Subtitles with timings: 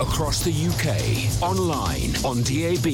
[0.00, 2.86] across the UK, online, on DAB,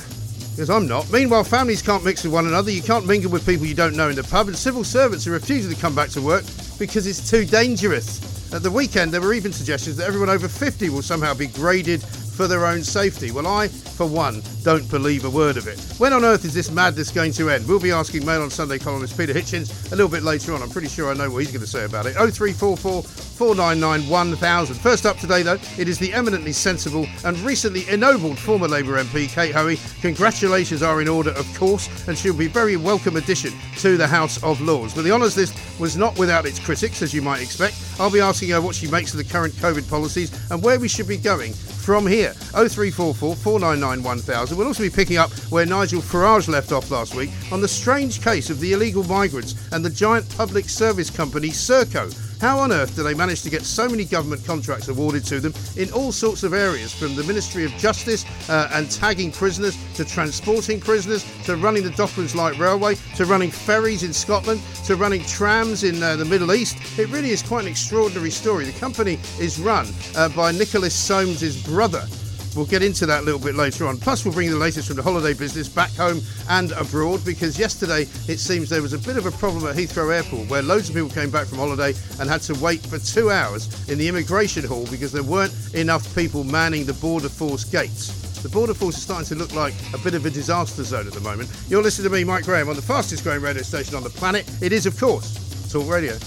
[0.61, 1.11] Because I'm not.
[1.11, 2.69] Meanwhile, families can't mix with one another.
[2.69, 5.31] You can't mingle with people you don't know in the pub, and civil servants are
[5.31, 6.43] refusing to come back to work
[6.77, 8.53] because it's too dangerous.
[8.53, 12.03] At the weekend, there were even suggestions that everyone over 50 will somehow be graded
[12.41, 13.29] for their own safety.
[13.29, 15.79] Well, I, for one, don't believe a word of it.
[15.99, 17.67] When on earth is this madness going to end?
[17.67, 20.63] We'll be asking Mail on Sunday columnist Peter Hitchens a little bit later on.
[20.63, 22.13] I'm pretty sure I know what he's going to say about it.
[22.13, 24.75] 0344 499 1000.
[24.75, 29.29] First up today, though, it is the eminently sensible and recently ennobled former Labour MP
[29.29, 29.77] Kate Hoey.
[30.01, 34.07] Congratulations are in order, of course, and she'll be a very welcome addition to the
[34.07, 34.95] House of Lords.
[34.95, 37.75] But the honours list was not without its critics, as you might expect.
[38.01, 40.87] I'll be asking her what she makes of the current COVID policies and where we
[40.87, 42.33] should be going from here.
[42.33, 44.57] 0344 499 1000.
[44.57, 48.19] We'll also be picking up where Nigel Farage left off last week on the strange
[48.23, 52.11] case of the illegal migrants and the giant public service company Serco.
[52.41, 55.53] How on earth do they manage to get so many government contracts awarded to them
[55.77, 60.03] in all sorts of areas, from the Ministry of Justice uh, and tagging prisoners to
[60.03, 65.23] transporting prisoners to running the Docklands Light Railway to running ferries in Scotland to running
[65.25, 66.77] trams in uh, the Middle East?
[66.97, 68.65] It really is quite an extraordinary story.
[68.65, 69.85] The company is run
[70.15, 72.07] uh, by Nicholas Soames' brother.
[72.55, 73.97] We'll get into that a little bit later on.
[73.97, 77.57] Plus, we'll bring you the latest from the holiday business back home and abroad because
[77.57, 80.89] yesterday it seems there was a bit of a problem at Heathrow Airport where loads
[80.89, 84.07] of people came back from holiday and had to wait for two hours in the
[84.07, 88.31] immigration hall because there weren't enough people manning the border force gates.
[88.41, 91.13] The border force is starting to look like a bit of a disaster zone at
[91.13, 91.49] the moment.
[91.69, 94.49] You're listening to me, Mike Graham, on the fastest growing radio station on the planet.
[94.61, 95.41] It is, of course,
[95.71, 96.17] Talk Radio.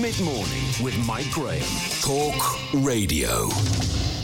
[0.00, 1.62] Mid morning with Mike Graham.
[2.00, 3.48] Talk Radio.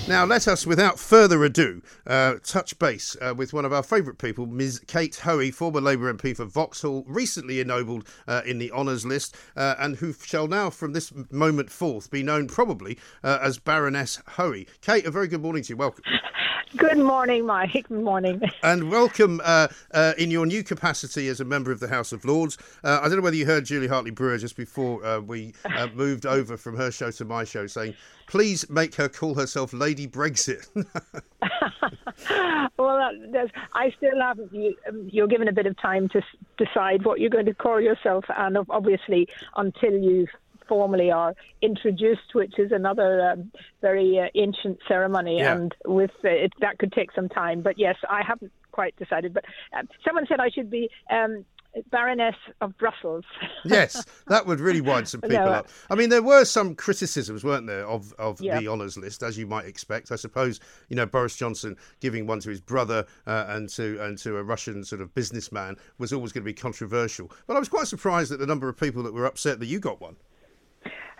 [0.09, 4.19] Now, let us, without further ado, uh, touch base uh, with one of our favourite
[4.19, 4.81] people, Ms.
[4.89, 9.77] Kate Hoey, former Labour MP for Vauxhall, recently ennobled uh, in the honours list, uh,
[9.79, 14.67] and who shall now, from this moment forth, be known probably uh, as Baroness Hoey.
[14.81, 15.77] Kate, a very good morning to you.
[15.77, 16.03] Welcome.
[16.77, 17.73] Good morning, Mike.
[17.73, 18.41] Good morning.
[18.63, 22.25] And welcome uh, uh, in your new capacity as a member of the House of
[22.25, 22.57] Lords.
[22.83, 26.27] Uh, I don't know whether you heard Julia Hartley-Brewer just before uh, we uh, moved
[26.27, 27.95] over from her show to my show saying,
[28.27, 30.67] please make her call herself Lady Brexit.
[32.79, 33.11] well,
[33.75, 34.55] I still haven't.
[34.55, 36.23] You, um, you're given a bit of time to
[36.57, 40.31] decide what you're going to call yourself, and obviously, until you've
[40.69, 45.55] formally are introduced, which is another um, very uh, ancient ceremony, yeah.
[45.55, 47.63] and with uh, it, that could take some time.
[47.63, 49.35] But yes, I haven't quite decided.
[49.35, 49.45] But
[49.77, 50.91] uh, someone said I should be.
[51.11, 51.45] Um,
[51.91, 53.25] Baroness of Brussels.
[53.65, 55.69] yes, that would really wind some people no, up.
[55.89, 58.59] I mean, there were some criticisms, weren't there, of, of yeah.
[58.61, 60.13] the honours list, as you might expect.
[60.13, 64.19] I suppose you know Boris Johnson giving one to his brother uh, and to and
[64.19, 67.31] to a Russian sort of businessman was always going to be controversial.
[67.47, 69.79] But I was quite surprised at the number of people that were upset that you
[69.79, 70.17] got one.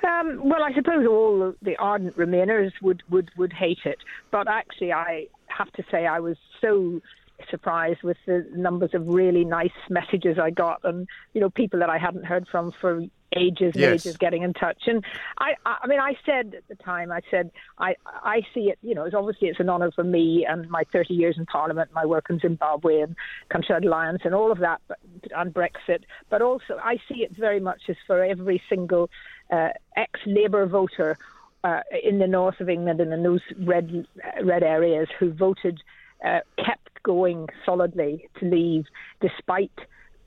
[0.05, 3.99] Um, well, I suppose all the ardent Remainers would, would, would hate it.
[4.31, 7.01] But actually, I have to say I was so
[7.51, 11.91] surprised with the numbers of really nice messages I got and, you know, people that
[11.91, 13.05] I hadn't heard from for
[13.37, 14.07] ages and yes.
[14.07, 14.83] ages getting in touch.
[14.87, 15.05] And
[15.39, 18.95] I, I mean, I said at the time, I said, I, I see it, you
[18.95, 22.05] know, it's obviously it's an honour for me and my 30 years in Parliament, my
[22.05, 23.17] work in Zimbabwe and
[23.49, 24.99] Countryside Alliance and all of that, but,
[25.35, 26.05] and Brexit.
[26.29, 29.11] But also, I see it very much as for every single
[29.53, 31.17] uh, ex-Labour voter
[31.65, 34.07] uh, in the north of England and in those red
[34.43, 35.81] red areas who voted
[36.25, 38.85] uh, kept going solidly to leave
[39.21, 39.79] despite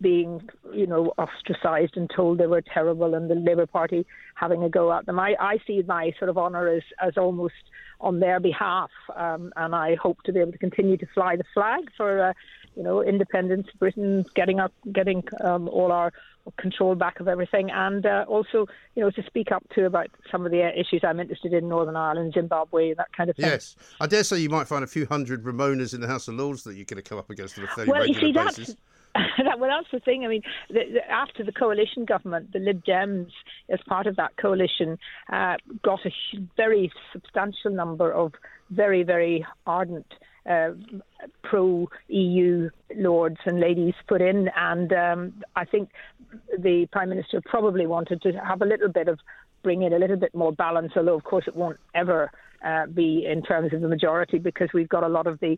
[0.02, 0.42] being,
[0.74, 4.06] you know, ostracised and told they were terrible, and the Labour Party
[4.36, 5.20] having a go at them.
[5.20, 7.54] I, I see my sort of honour as, as almost
[8.02, 11.46] on their behalf, um, and I hope to be able to continue to fly the
[11.54, 12.34] flag for, uh,
[12.76, 16.12] you know, independence, Britain, getting up, getting um, all our
[16.58, 20.46] control back of everything, and uh, also, you know, to speak up to about some
[20.46, 23.46] of the issues I'm interested in, Northern Ireland, Zimbabwe, and that kind of thing.
[23.46, 26.36] Yes, I dare say you might find a few hundred Remoaners in the House of
[26.36, 28.32] Lords that you're going to come up against on a fairly well, regular you see,
[28.32, 28.68] basis.
[28.68, 30.26] That's, that, well, that's the thing.
[30.26, 33.32] I mean, the, the, after the coalition government, the Lib Dems,
[33.70, 35.00] as part of that coalition,
[35.32, 36.12] uh, got a
[36.58, 38.34] very substantial number of
[38.70, 40.14] very, very ardent
[40.50, 40.72] uh,
[41.44, 45.90] pro EU lords and ladies put in, and um, I think
[46.58, 49.20] the Prime Minister probably wanted to have a little bit of
[49.64, 52.30] bring in a little bit more balance, although of course it won't ever
[52.64, 55.58] uh, be in terms of the majority because we've got a lot of the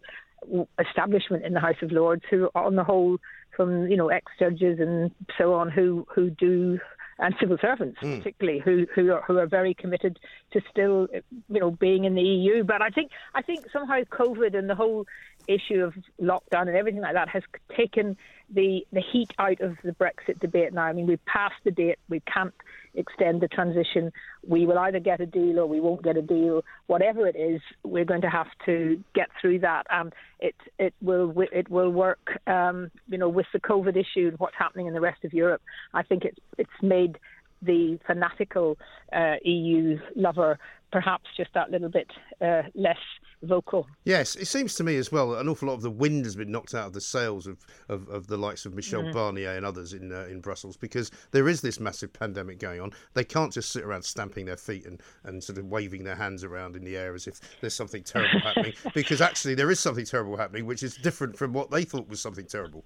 [0.79, 3.17] establishment in the House of Lords who, on the whole,
[3.55, 6.79] from you know ex judges and so on, who who do
[7.19, 8.17] and civil servants mm.
[8.17, 10.19] particularly who who are, who are very committed
[10.51, 11.07] to still
[11.49, 12.63] you know being in the EU.
[12.63, 15.05] But I think I think somehow COVID and the whole
[15.47, 17.43] issue of lockdown and everything like that has
[17.75, 18.17] taken
[18.53, 20.83] the the heat out of the Brexit debate now.
[20.83, 21.99] I mean, we've passed the date.
[22.09, 22.53] We can't
[22.95, 24.11] extend the transition.
[24.47, 26.63] We will either get a deal or we won't get a deal.
[26.87, 31.33] Whatever it is, we're going to have to get through that, and it it will
[31.51, 32.39] it will work.
[32.47, 35.61] Um, you know, with the COVID issue and what's happening in the rest of Europe,
[35.93, 37.19] I think it's it's made
[37.61, 38.77] the fanatical
[39.11, 40.59] uh, EU lover
[40.91, 42.09] perhaps just that little bit
[42.41, 42.97] uh, less
[43.43, 43.87] vocal.
[44.03, 46.51] Yes, it seems to me as well an awful lot of the wind has been
[46.51, 49.13] knocked out of the sails of, of, of the likes of Michel mm.
[49.13, 52.91] Barnier and others in uh, in Brussels because there is this massive pandemic going on.
[53.13, 56.43] They can't just sit around stamping their feet and, and sort of waving their hands
[56.43, 60.05] around in the air as if there's something terrible happening because actually there is something
[60.05, 62.83] terrible happening which is different from what they thought was something terrible.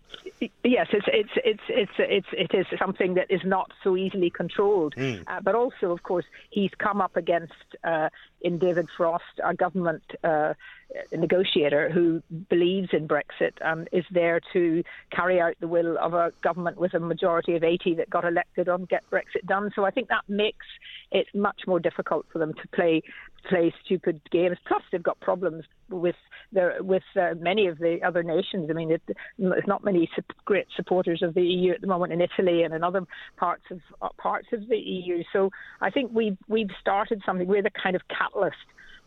[0.63, 4.95] Yes, it's it's it's it's, it's it is something that is not so easily controlled.
[4.95, 5.23] Mm.
[5.27, 7.53] Uh, but also, of course, he's come up against
[7.83, 8.09] uh, uh,
[8.41, 10.53] in David Frost, a government uh,
[11.11, 16.31] negotiator who believes in Brexit and is there to carry out the will of a
[16.43, 19.71] government with a majority of 80 that got elected on Get Brexit Done.
[19.75, 20.65] So I think that makes
[21.11, 23.01] it much more difficult for them to play
[23.49, 24.57] play stupid games.
[24.67, 26.15] Plus, they've got problems with
[26.51, 28.69] their, with uh, many of the other nations.
[28.69, 29.01] I mean, it,
[29.39, 30.09] there's not many
[30.45, 33.01] great supporters of the EU at the moment in Italy and in other
[33.37, 35.23] parts of uh, parts of the EU.
[35.33, 35.49] So
[35.81, 37.47] I think we've we've started something.
[37.47, 38.01] We're the kind of
[38.31, 38.57] catalyst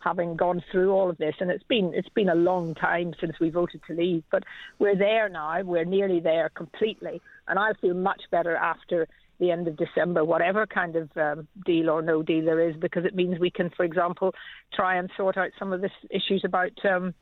[0.03, 3.33] having gone through all of this, and it's been it's been a long time since
[3.39, 4.43] we voted to leave, but
[4.77, 5.61] we're there now.
[5.63, 9.07] We're nearly there completely, and I feel much better after
[9.39, 13.03] the end of December, whatever kind of um, deal or no deal there is, because
[13.03, 14.33] it means we can, for example,
[14.73, 17.13] try and sort out some of the issues about um,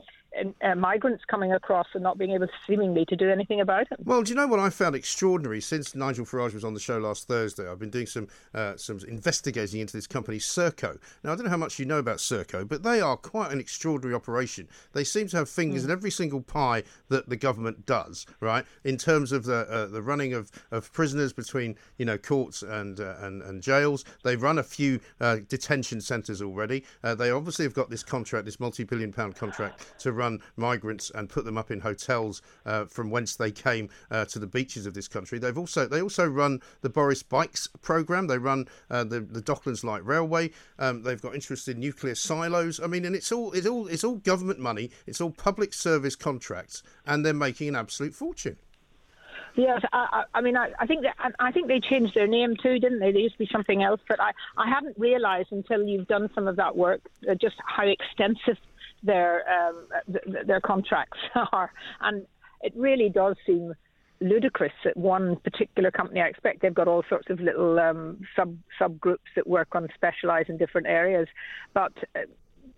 [0.61, 3.99] uh, migrants coming across and not being able seemingly to do anything about it.
[4.03, 6.97] Well, do you know what I found extraordinary since Nigel Farage was on the show
[6.97, 7.69] last Thursday?
[7.69, 10.99] I've been doing some uh, some investigating into this company Serco.
[11.23, 13.59] Now I don't know how much you know about Serco, but they are quite an
[13.59, 14.67] extraordinary operation.
[14.93, 15.85] They seem to have fingers mm.
[15.85, 18.65] in every single pie that the government does, right?
[18.83, 22.99] In terms of the uh, the running of, of prisoners between you know courts and
[22.99, 26.83] uh, and, and jails, they run a few uh, detention centres already.
[27.03, 31.11] Uh, they obviously have got this contract, this multi-billion pound contract to run run migrants
[31.13, 34.85] and put them up in hotels uh, from whence they came uh, to the beaches
[34.85, 35.37] of this country.
[35.39, 38.27] They've also they also run the Boris Bikes program.
[38.27, 40.51] They run uh, the the Docklands Light Railway.
[40.79, 42.79] Um, they've got interest in nuclear silos.
[42.79, 44.91] I mean, and it's all it's all it's all government money.
[45.05, 48.57] It's all public service contracts, and they're making an absolute fortune.
[49.55, 52.79] Yes, I, I mean, I, I think that I think they changed their name too,
[52.79, 53.11] didn't they?
[53.11, 56.47] They used to be something else, but I, I hadn't realised until you've done some
[56.47, 58.57] of that work uh, just how extensive
[59.03, 61.19] their um, th- their contracts
[61.51, 62.25] are, and
[62.61, 63.73] it really does seem
[64.21, 66.21] ludicrous that one particular company.
[66.21, 70.45] I expect they've got all sorts of little um, sub subgroups that work on specialise
[70.49, 71.27] in different areas,
[71.73, 72.21] but uh,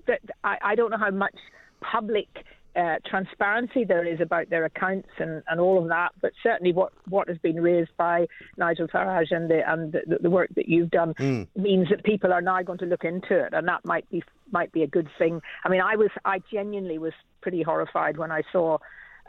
[0.08, 1.36] that I, I don't know how much
[1.82, 2.28] public
[2.76, 6.10] uh, transparency there is about their accounts and, and all of that.
[6.22, 8.28] But certainly, what, what has been raised by
[8.58, 11.48] Nigel Farage and the and the, the work that you've done mm.
[11.56, 14.72] means that people are now going to look into it, and that might be might
[14.72, 15.42] be a good thing.
[15.64, 18.78] I mean, I was I genuinely was pretty horrified when I saw,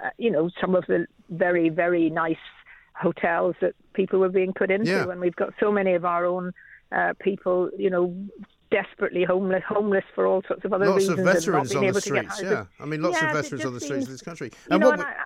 [0.02, 2.37] uh, you know, some of the very very nice
[2.94, 5.11] hotels that people were being put into, yeah.
[5.11, 6.52] and we've got so many of our own
[6.92, 8.14] uh, people, you know,
[8.70, 11.18] desperately homeless, homeless for all sorts of other lots reasons.
[11.18, 12.42] Lots of veterans on the streets.
[12.42, 14.50] Yeah, I mean, lots yeah, of veterans on the streets seems, of this country.
[14.70, 15.00] And know, what?
[15.00, 15.25] And I,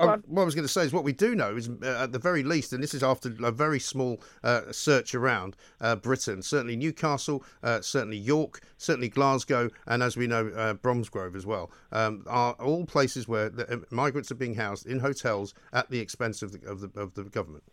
[0.00, 2.12] I, what I was going to say is what we do know is, uh, at
[2.12, 6.42] the very least, and this is after a very small uh, search around uh, Britain,
[6.42, 11.70] certainly Newcastle, uh, certainly York, certainly Glasgow, and as we know, uh, Bromsgrove as well,
[11.92, 16.00] um, are all places where the, uh, migrants are being housed in hotels at the
[16.00, 17.64] expense of the, of the, of the government.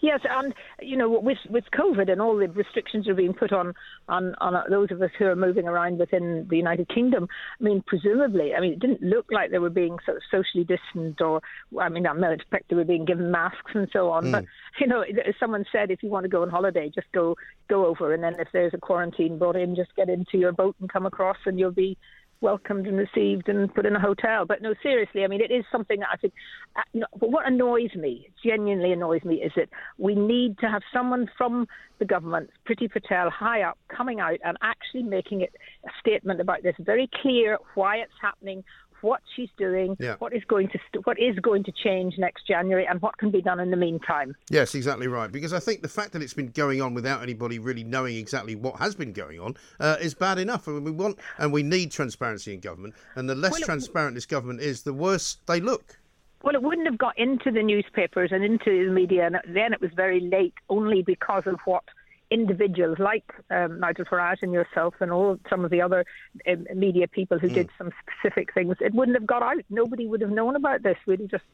[0.00, 3.74] Yes, and you know, with with COVID and all the restrictions are being put on
[4.08, 7.28] on on those of us who are moving around within the United Kingdom.
[7.60, 10.64] I mean, presumably, I mean, it didn't look like they were being sort of socially
[10.64, 11.40] distant, or
[11.80, 14.24] I mean, I'm not expect they were being given masks and so on.
[14.24, 14.32] Mm.
[14.32, 14.44] But
[14.80, 17.36] you know, as someone said, if you want to go on holiday, just go
[17.68, 20.76] go over, and then if there's a quarantine brought in, just get into your boat
[20.80, 21.96] and come across, and you'll be
[22.40, 24.44] welcomed and received and put in a hotel.
[24.46, 26.34] But no, seriously, I mean, it is something that I think,
[26.76, 30.66] uh, you know, but what annoys me, genuinely annoys me, is that we need to
[30.66, 31.66] have someone from
[31.98, 36.62] the government, Priti Patel, high up, coming out and actually making it a statement about
[36.62, 38.64] this very clear why it's happening,
[39.04, 40.16] what she's doing, yeah.
[40.18, 43.30] what is going to st- what is going to change next January, and what can
[43.30, 44.34] be done in the meantime.
[44.50, 45.30] Yes, exactly right.
[45.30, 48.54] Because I think the fact that it's been going on without anybody really knowing exactly
[48.54, 50.66] what has been going on uh, is bad enough.
[50.66, 54.14] I mean, we want and we need transparency in government, and the less well, transparent
[54.14, 55.98] this government is, the worse they look.
[56.42, 59.80] Well, it wouldn't have got into the newspapers and into the media, and then it
[59.80, 61.84] was very late, only because of what
[62.30, 66.04] individuals like um, Nigel Farage and yourself and all some of the other
[66.48, 67.54] um, media people who mm.
[67.54, 69.62] did some specific things, it wouldn't have got out.
[69.70, 70.96] Nobody would have known about this.
[71.06, 71.44] We'd just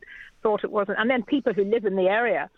[0.43, 0.99] thought it wasn't.
[0.99, 2.51] And then people who live in the area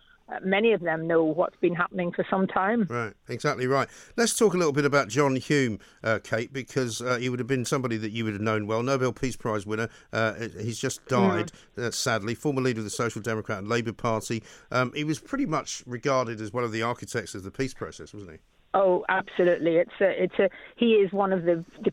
[0.42, 2.86] many of them know what's been happening for some time.
[2.88, 3.88] Right, exactly right.
[4.16, 7.48] Let's talk a little bit about John Hume, uh, Kate, because uh, he would have
[7.48, 8.82] been somebody that you would have known well.
[8.82, 9.88] Nobel Peace Prize winner.
[10.12, 11.92] Uh, he's just died, mm.
[11.92, 12.34] sadly.
[12.34, 14.42] Former leader of the Social Democrat and Labour Party.
[14.70, 18.14] Um, he was pretty much regarded as one of the architects of the peace process,
[18.14, 18.38] wasn't he?
[18.74, 19.76] Oh, absolutely.
[19.76, 20.48] It's a, it's a.
[20.76, 21.92] He is one of the, the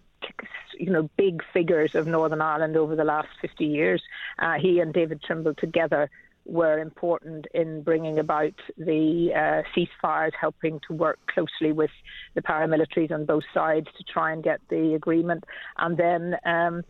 [0.78, 4.02] you know, big figures of Northern Ireland over the last 50 years.
[4.40, 6.10] Uh, he and David Trimble together
[6.50, 11.92] were important in bringing about the uh, ceasefires, helping to work closely with
[12.36, 15.44] the paramilitaries on both sides to try and get the agreement.
[15.78, 16.84] And then, um,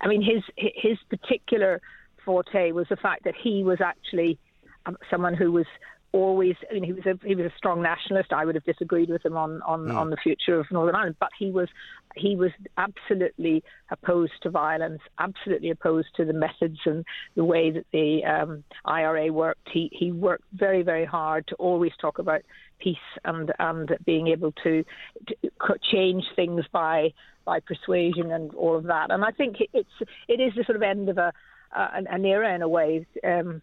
[0.00, 1.80] I mean, his his particular
[2.24, 4.38] forte was the fact that he was actually
[4.86, 5.66] um, someone who was
[6.14, 8.32] always, I mean, he was a he was a strong nationalist.
[8.32, 9.96] I would have disagreed with him on on, mm.
[9.96, 11.68] on the future of Northern Ireland, but he was
[12.14, 17.04] he was absolutely opposed to violence, absolutely opposed to the methods and
[17.34, 19.68] the way that the um, IRA worked.
[19.70, 22.42] He he worked very very hard to always talk about
[22.78, 24.84] peace and and being able to,
[25.26, 25.50] to
[25.92, 27.12] change things by
[27.44, 29.10] by persuasion and all of that.
[29.10, 29.88] And I think it's
[30.28, 31.32] it is the sort of end of a
[31.74, 33.60] uh, an, an, era in a way um,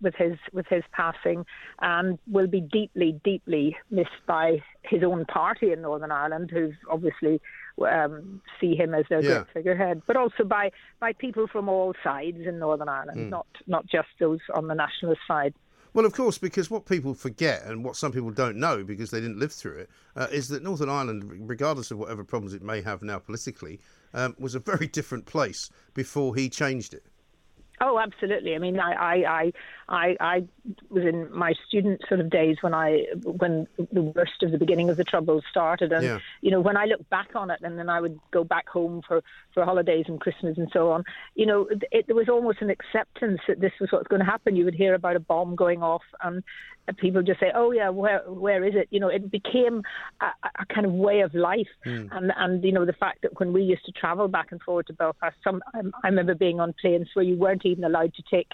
[0.00, 1.44] with his with his passing,
[1.80, 7.40] and will be deeply, deeply missed by his own party in Northern Ireland, who obviously
[7.80, 9.34] um, see him as their yeah.
[9.34, 13.28] great figurehead, but also by by people from all sides in Northern Ireland, mm.
[13.30, 15.54] not not just those on the nationalist side.
[15.94, 19.20] Well, of course, because what people forget and what some people don't know because they
[19.20, 22.80] didn't live through it uh, is that Northern Ireland, regardless of whatever problems it may
[22.80, 23.78] have now politically,
[24.14, 27.04] um, was a very different place before he changed it.
[27.84, 28.54] Oh, absolutely.
[28.54, 28.92] I mean, I,
[29.24, 29.52] I,
[29.88, 30.44] I, I,
[30.88, 34.88] was in my student sort of days when I, when the worst of the beginning
[34.88, 36.18] of the troubles started, and yeah.
[36.42, 39.02] you know, when I look back on it, and then I would go back home
[39.06, 39.20] for
[39.52, 41.02] for holidays and Christmas and so on.
[41.34, 44.54] You know, it, there was almost an acceptance that this was what's going to happen.
[44.54, 46.44] You would hear about a bomb going off, and
[46.98, 49.82] people just say, "Oh yeah, where where is it?" You know, it became
[50.20, 50.26] a,
[50.60, 52.08] a kind of way of life, mm.
[52.12, 54.86] and and you know the fact that when we used to travel back and forward
[54.88, 58.22] to Belfast, some I, I remember being on planes where you weren't even allowed to
[58.30, 58.48] take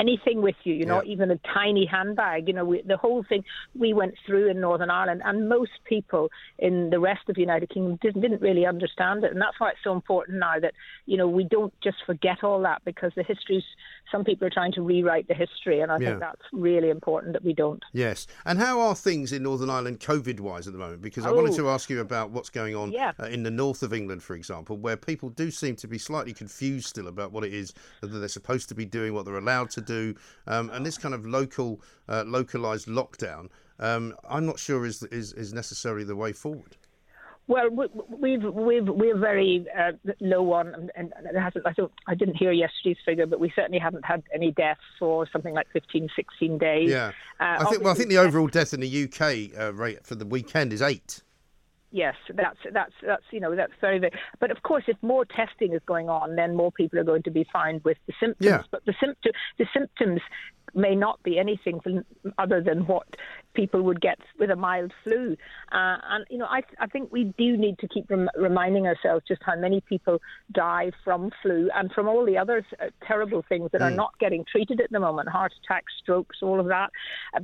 [0.00, 1.12] anything with you, you know, yeah.
[1.12, 2.48] even a tiny handbag.
[2.48, 3.44] You know, we, the whole thing
[3.78, 7.68] we went through in Northern Ireland, and most people in the rest of the United
[7.68, 10.72] Kingdom didn't, didn't really understand it, and that's why it's so important now that
[11.06, 13.64] you know we don't just forget all that because the history's.
[14.10, 16.08] Some people are trying to rewrite the history, and I yeah.
[16.08, 17.82] think that's really important that we don't.
[17.92, 21.00] Yes, and how are things in Northern Ireland COVID-wise at the moment?
[21.00, 21.74] Because I wanted to oh.
[21.74, 23.12] ask you about what's going on yeah.
[23.20, 26.32] uh, in the north of England, for example, where people do seem to be slightly
[26.32, 29.70] confused still about what it is that they're supposed to be doing, what they're allowed
[29.70, 29.89] to do,
[30.46, 35.32] um, and this kind of local, uh, localized lockdown, um, I'm not sure is, is
[35.32, 36.76] is necessarily the way forward.
[37.50, 41.66] Well, we've we've we're very uh, low on, and it hasn't.
[41.66, 41.90] I don't.
[42.06, 45.66] I didn't hear yesterday's figure, but we certainly haven't had any deaths for something like
[45.72, 46.90] 15, 16 days.
[46.90, 47.08] Yeah,
[47.40, 47.82] uh, I think.
[47.82, 50.80] Well, I think the overall death in the UK uh, rate for the weekend is
[50.80, 51.22] eight.
[51.92, 54.12] Yes, that's that's that's you know that's very very.
[54.38, 57.32] But of course, if more testing is going on, then more people are going to
[57.32, 58.46] be found with the symptoms.
[58.46, 58.62] Yeah.
[58.70, 60.20] But the symptom the symptoms
[60.74, 61.80] may not be anything
[62.38, 63.06] other than what
[63.54, 65.36] people would get with a mild flu.
[65.72, 69.24] Uh, and, you know, I, I think we do need to keep rem- reminding ourselves
[69.26, 70.20] just how many people
[70.52, 73.86] die from flu and from all the other uh, terrible things that mm.
[73.86, 76.90] are not getting treated at the moment heart attacks, strokes, all of that.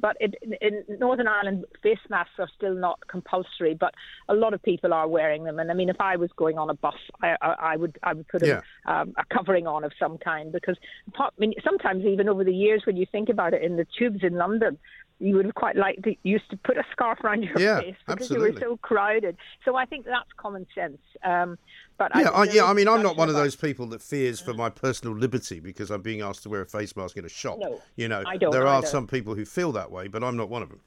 [0.00, 3.94] But it, in Northern Ireland, face masks are still not compulsory, but
[4.28, 5.58] a lot of people are wearing them.
[5.58, 8.12] And I mean, if I was going on a bus, I, I, I would I
[8.12, 8.60] would put a, yeah.
[8.86, 10.76] um, a covering on of some kind because
[11.18, 14.20] I mean, sometimes even over the years when you think about it in the tubes
[14.22, 14.78] in London,
[15.18, 17.94] you would have quite liked to used to put a scarf around your yeah, face
[18.06, 18.48] because absolutely.
[18.48, 19.36] you were so crowded.
[19.64, 20.98] So I think that's common sense.
[21.24, 21.58] Um,
[21.96, 22.64] but yeah, I, yeah.
[22.64, 25.90] I mean, I'm not one of those people that fears for my personal liberty because
[25.90, 27.58] I'm being asked to wear a face mask in a shop.
[27.60, 30.36] No, you know, I don't there are some people who feel that way, but I'm
[30.36, 30.80] not one of them.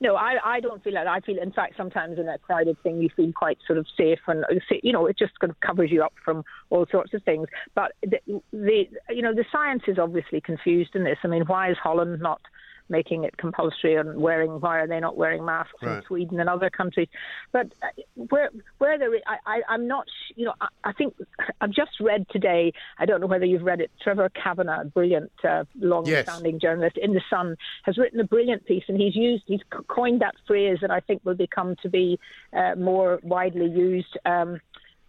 [0.00, 1.06] No, I, I don't feel that.
[1.06, 4.18] I feel, in fact, sometimes in a crowded thing, you feel quite sort of safe,
[4.26, 4.44] and
[4.82, 7.48] you know, it just kind of covers you up from all sorts of things.
[7.74, 8.18] But the,
[8.52, 11.18] the you know, the science is obviously confused in this.
[11.22, 12.40] I mean, why is Holland not
[12.88, 15.98] making it compulsory and wearing why are they not wearing masks right.
[15.98, 17.08] in Sweden and other countries
[17.52, 21.14] but uh, where where there I, I I'm not you know I, I think
[21.60, 25.64] I've just read today I don't know whether you've read it Trevor Kavanagh brilliant uh,
[25.78, 26.62] long-standing yes.
[26.62, 30.34] journalist in the Sun has written a brilliant piece and he's used he's coined that
[30.46, 32.18] phrase that I think will become to be
[32.52, 34.60] uh, more widely used um,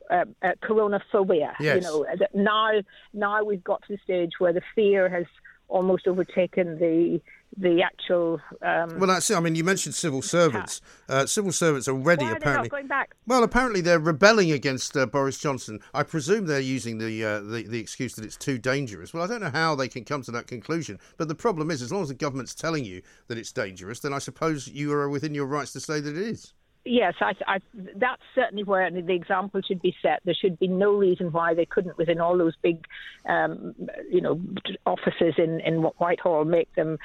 [0.10, 1.54] uh, uh, coronaphobia.
[1.60, 1.76] Yes.
[1.76, 2.72] You know, now
[3.14, 5.26] now we've got to the stage where the fear has
[5.68, 7.22] almost overtaken the
[7.58, 8.40] the actual.
[8.62, 9.36] Um, well, that's it.
[9.36, 10.82] I mean, you mentioned civil servants.
[11.08, 13.16] Uh, civil servants already Why are apparently going back.
[13.28, 15.80] Well, apparently they're rebelling against uh, Boris Johnson.
[15.94, 19.14] I presume they're using the, uh, the the excuse that it's too dangerous.
[19.14, 21.00] Well, I don't know how they can come to that conclusion.
[21.18, 24.14] But the problem is, as long as the government's telling you that it's dangerous, then
[24.14, 26.54] I suppose you are within your rights to say that it is
[26.90, 27.60] yes, I, I,
[27.96, 30.22] that's certainly where the example should be set.
[30.26, 32.86] There should be no reason why they couldn't, within all those big,
[33.28, 33.76] um,
[34.12, 34.42] you know,
[34.86, 36.98] offices in, in Whitehall, make them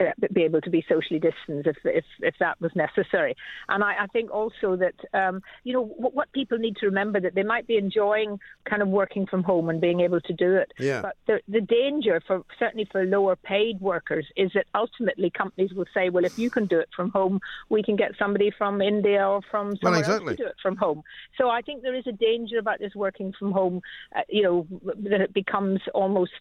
[0.00, 3.34] uh, be able to be socially distanced if if, if that was necessary.
[3.68, 7.20] And I, I think also that um, you know what, what, people need to remember
[7.20, 10.56] that they might be enjoying kind of working from home and being able to do
[10.56, 10.72] it.
[10.78, 11.00] Yeah.
[11.00, 15.86] But the, the danger for certainly for lower paid workers is that ultimately companies will
[15.94, 19.13] say, well, if you can do it from home, we can get somebody from India
[19.22, 20.30] or from somewhere well, exactly.
[20.30, 21.02] else to do it from home.
[21.38, 23.80] So I think there is a danger about this working from home,
[24.16, 24.66] uh, you know,
[25.02, 26.32] that it becomes almost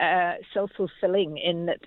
[0.00, 1.80] uh, self-fulfilling in that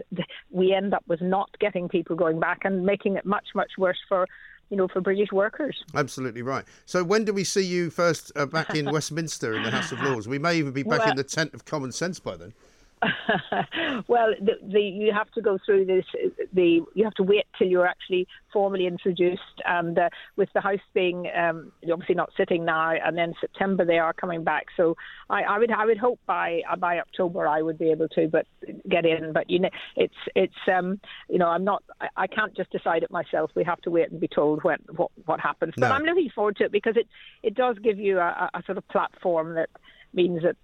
[0.51, 3.99] we end up with not getting people going back and making it much, much worse
[4.07, 4.27] for
[4.69, 5.83] you know, for British workers.
[5.95, 6.63] Absolutely right.
[6.85, 9.99] So when do we see you first uh, back in Westminster in the House of
[10.01, 10.27] Lords?
[10.27, 12.53] We may even be back well, in the tent of common sense by then.
[14.07, 16.05] well, the, the, you have to go through this.
[16.53, 20.79] The you have to wait till you're actually formally introduced, and uh, with the House
[20.93, 24.65] being um, obviously not sitting now, and then September they are coming back.
[24.75, 24.97] So
[25.29, 28.27] I, I would I would hope by uh, by October I would be able to,
[28.27, 28.45] but
[28.89, 29.31] get in.
[29.31, 33.03] But you know, it's it's um, you know I'm not I, I can't just decide
[33.03, 33.51] it myself.
[33.55, 35.73] We have to wait and be told when what what happens.
[35.77, 35.87] No.
[35.87, 37.07] But I'm looking forward to it because it
[37.43, 39.69] it does give you a, a sort of platform that
[40.13, 40.57] means that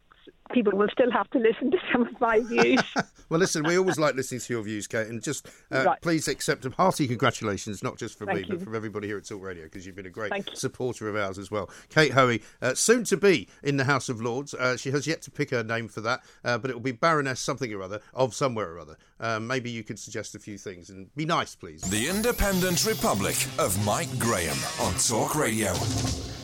[0.51, 2.81] people will still have to listen to some of my views.
[3.29, 6.01] well, listen, we always like listening to your views, Kate, and just uh, right.
[6.01, 8.53] please accept a hearty congratulations, not just from Thank me, you.
[8.55, 11.37] but from everybody here at Talk Radio, because you've been a great supporter of ours
[11.37, 11.69] as well.
[11.89, 14.53] Kate Hoey, uh, soon to be in the House of Lords.
[14.53, 16.91] Uh, she has yet to pick her name for that, uh, but it will be
[16.91, 18.97] Baroness something or other of somewhere or other.
[19.19, 21.81] Um, maybe you could suggest a few things and be nice, please.
[21.81, 25.73] The Independent Republic of Mike Graham on Talk Radio.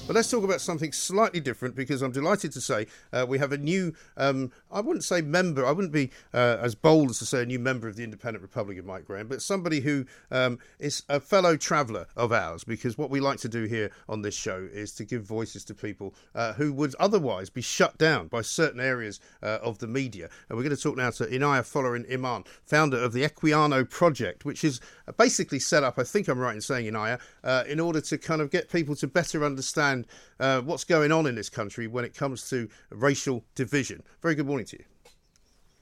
[0.07, 3.51] But let's talk about something slightly different because I'm delighted to say uh, we have
[3.51, 7.25] a new, um, I wouldn't say member, I wouldn't be uh, as bold as to
[7.25, 10.59] say a new member of the Independent Republic of Mike Graham, but somebody who um,
[10.79, 14.35] is a fellow traveller of ours because what we like to do here on this
[14.35, 18.41] show is to give voices to people uh, who would otherwise be shut down by
[18.41, 20.29] certain areas uh, of the media.
[20.49, 24.45] And we're going to talk now to Inaya Folarin Iman, founder of the Equiano Project,
[24.45, 24.79] which is
[25.17, 28.41] basically set up, I think I'm right in saying, Inaya, uh, in order to kind
[28.41, 30.07] of get people to better understand understand
[30.39, 33.80] uh, what's going on in this country when it comes to racial division.
[34.21, 34.85] Very good morning to you.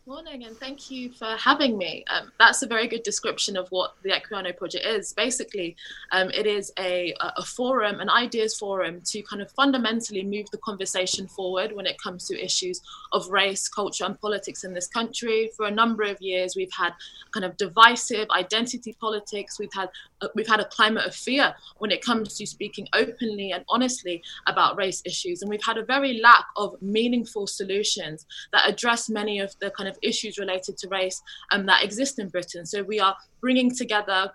[0.10, 2.04] Morning, and thank you for having me.
[2.10, 5.14] Um, that's a very good description of what the Equiano project is.
[5.14, 5.76] Basically,
[6.12, 10.58] um, it is a, a forum, an ideas forum to kind of fundamentally move the
[10.58, 15.52] conversation forward when it comes to issues of race, culture, and politics in this country.
[15.56, 16.94] For a number of years, we've had
[17.32, 19.60] kind of divisive identity politics.
[19.60, 19.90] We've had
[20.22, 24.24] uh, we've had a climate of fear when it comes to speaking openly and honestly
[24.48, 29.38] about race issues, and we've had a very lack of meaningful solutions that address many
[29.38, 32.66] of the kind of issues related to race um, that exist in Britain.
[32.66, 34.32] So we are bringing together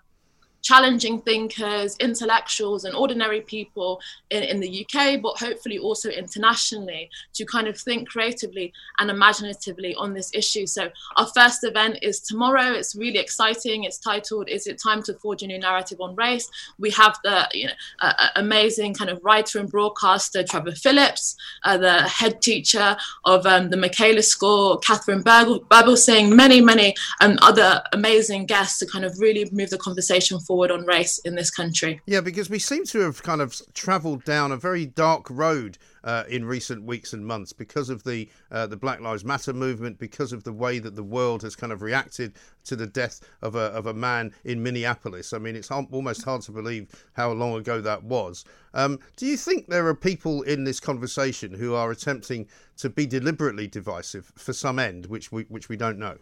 [0.65, 4.01] challenging thinkers, intellectuals, and ordinary people
[4.31, 9.93] in, in the UK, but hopefully also internationally to kind of think creatively and imaginatively
[9.95, 10.65] on this issue.
[10.65, 12.73] So, our first event is tomorrow.
[12.73, 13.83] It's really exciting.
[13.83, 16.49] It's titled Is It Time to Forge a New Narrative on Race?
[16.79, 21.77] We have the you know, uh, amazing kind of writer and broadcaster Trevor Phillips, uh,
[21.77, 28.47] the head teacher of um, the Michaela School, Katharine Birbalsingh, many, many um, other amazing
[28.47, 32.01] guests to kind of really move the conversation forward on race in this country.
[32.05, 36.23] Yeah, because we seem to have kind of travelled down a very dark road uh,
[36.29, 40.31] in recent weeks and months because of the uh, the Black Lives Matter movement, because
[40.31, 42.33] of the way that the world has kind of reacted
[42.65, 45.33] to the death of a of a man in Minneapolis.
[45.33, 48.45] I mean, it's almost hard to believe how long ago that was.
[48.73, 53.05] Um, do you think there are people in this conversation who are attempting to be
[53.05, 56.17] deliberately divisive for some end, which we which we don't know?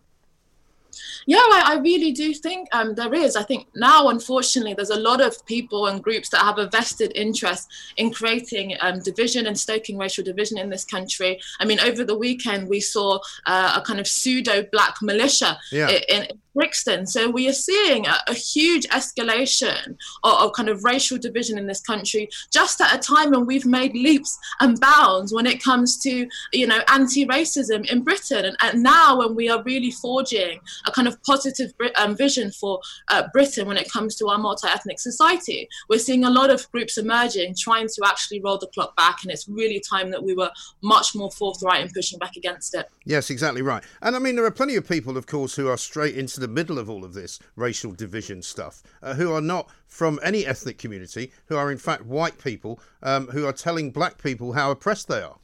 [1.25, 3.35] Yeah, I, I really do think um, there is.
[3.35, 7.11] I think now, unfortunately, there's a lot of people and groups that have a vested
[7.15, 11.39] interest in creating um, division and stoking racial division in this country.
[11.59, 15.89] I mean, over the weekend, we saw uh, a kind of pseudo black militia yeah.
[15.89, 17.05] in, in Brixton.
[17.07, 21.67] So we are seeing a, a huge escalation of, of, kind of racial division in
[21.67, 25.97] this country, just at a time when we've made leaps and bounds when it comes
[26.03, 28.45] to, you know, anti-racism in Britain.
[28.45, 32.79] And, and now when we are really forging a kind of positive um, vision for
[33.09, 36.97] uh, Britain when it comes to our multi-ethnic society, we're seeing a lot of groups
[36.97, 39.19] emerging trying to actually roll the clock back.
[39.23, 42.89] And it's really time that we were much more forthright in pushing back against it.
[43.05, 43.83] Yes, exactly right.
[44.01, 46.47] And I mean, there are plenty of people, of course, who are straight into the
[46.49, 50.77] middle of all of this racial division stuff, uh, who are not from any ethnic
[50.77, 55.07] community, who are in fact white people, um, who are telling black people how oppressed
[55.07, 55.37] they are.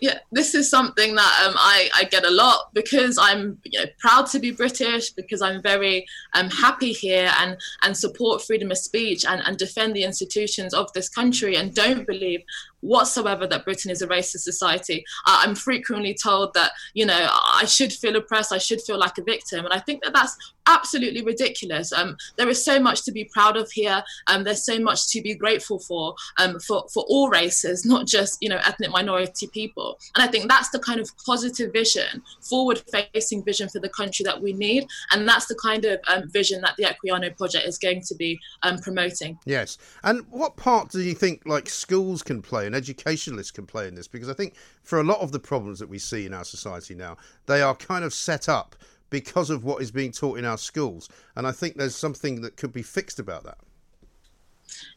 [0.00, 3.86] Yeah, this is something that um, I, I get a lot because I'm you know,
[3.98, 8.78] proud to be British, because I'm very um, happy here and, and support freedom of
[8.78, 12.42] speech and, and defend the institutions of this country and don't believe
[12.84, 15.04] whatsoever that Britain is a racist society.
[15.26, 19.18] Uh, I'm frequently told that, you know, I should feel oppressed, I should feel like
[19.18, 19.64] a victim.
[19.64, 21.92] And I think that that's absolutely ridiculous.
[21.92, 24.02] Um, there is so much to be proud of here.
[24.26, 28.38] Um, there's so much to be grateful for, um, for, for all races, not just,
[28.40, 29.98] you know, ethnic minority people.
[30.14, 32.82] And I think that's the kind of positive vision, forward
[33.14, 34.86] facing vision for the country that we need.
[35.10, 38.38] And that's the kind of um, vision that the Equiano project is going to be
[38.62, 39.38] um, promoting.
[39.44, 39.78] Yes.
[40.02, 43.94] And what part do you think like schools can play and educationalists can play in
[43.94, 44.08] this?
[44.08, 46.94] Because I think for a lot of the problems that we see in our society
[46.94, 48.74] now, they are kind of set up
[49.10, 51.08] because of what is being taught in our schools.
[51.36, 53.58] And I think there's something that could be fixed about that.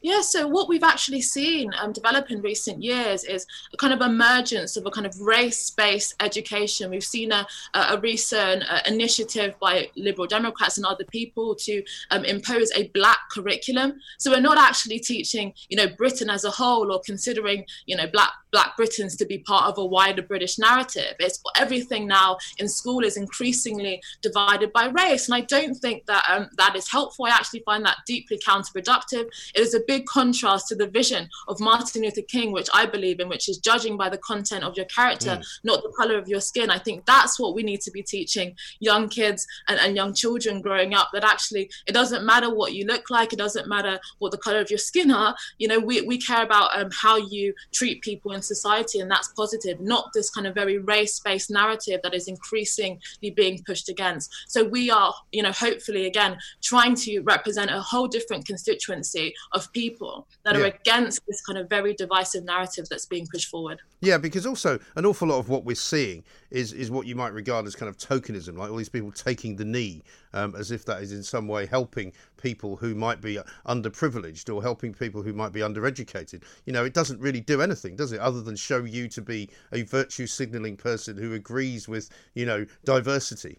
[0.01, 4.01] Yeah, so what we've actually seen um, develop in recent years is a kind of
[4.01, 6.91] emergence of a kind of race-based education.
[6.91, 12.25] We've seen a, a recent uh, initiative by Liberal Democrats and other people to um,
[12.25, 13.99] impose a black curriculum.
[14.17, 18.07] So we're not actually teaching, you know, Britain as a whole or considering, you know,
[18.07, 21.13] black black Britons to be part of a wider British narrative.
[21.19, 26.25] It's everything now in school is increasingly divided by race, and I don't think that
[26.29, 27.25] um, that is helpful.
[27.25, 29.25] I actually find that deeply counterproductive.
[29.67, 33.29] Is a big contrast to the vision of Martin Luther King, which I believe in,
[33.29, 35.45] which is judging by the content of your character, mm.
[35.63, 36.69] not the color of your skin.
[36.69, 40.61] I think that's what we need to be teaching young kids and, and young children
[40.61, 44.31] growing up that actually it doesn't matter what you look like, it doesn't matter what
[44.31, 45.35] the color of your skin are.
[45.57, 49.29] You know, we, we care about um, how you treat people in society, and that's
[49.29, 54.33] positive, not this kind of very race based narrative that is increasingly being pushed against.
[54.47, 59.71] So we are, you know, hopefully again trying to represent a whole different constituency of
[59.73, 60.61] people that yeah.
[60.61, 63.79] are against this kind of very divisive narrative that's being pushed forward.
[63.99, 67.33] Yeah, because also an awful lot of what we're seeing is is what you might
[67.33, 70.85] regard as kind of tokenism, like all these people taking the knee, um, as if
[70.85, 75.33] that is in some way helping people who might be underprivileged or helping people who
[75.33, 76.43] might be undereducated.
[76.65, 79.49] You know, it doesn't really do anything, does it, other than show you to be
[79.73, 83.57] a virtue signalling person who agrees with you know diversity.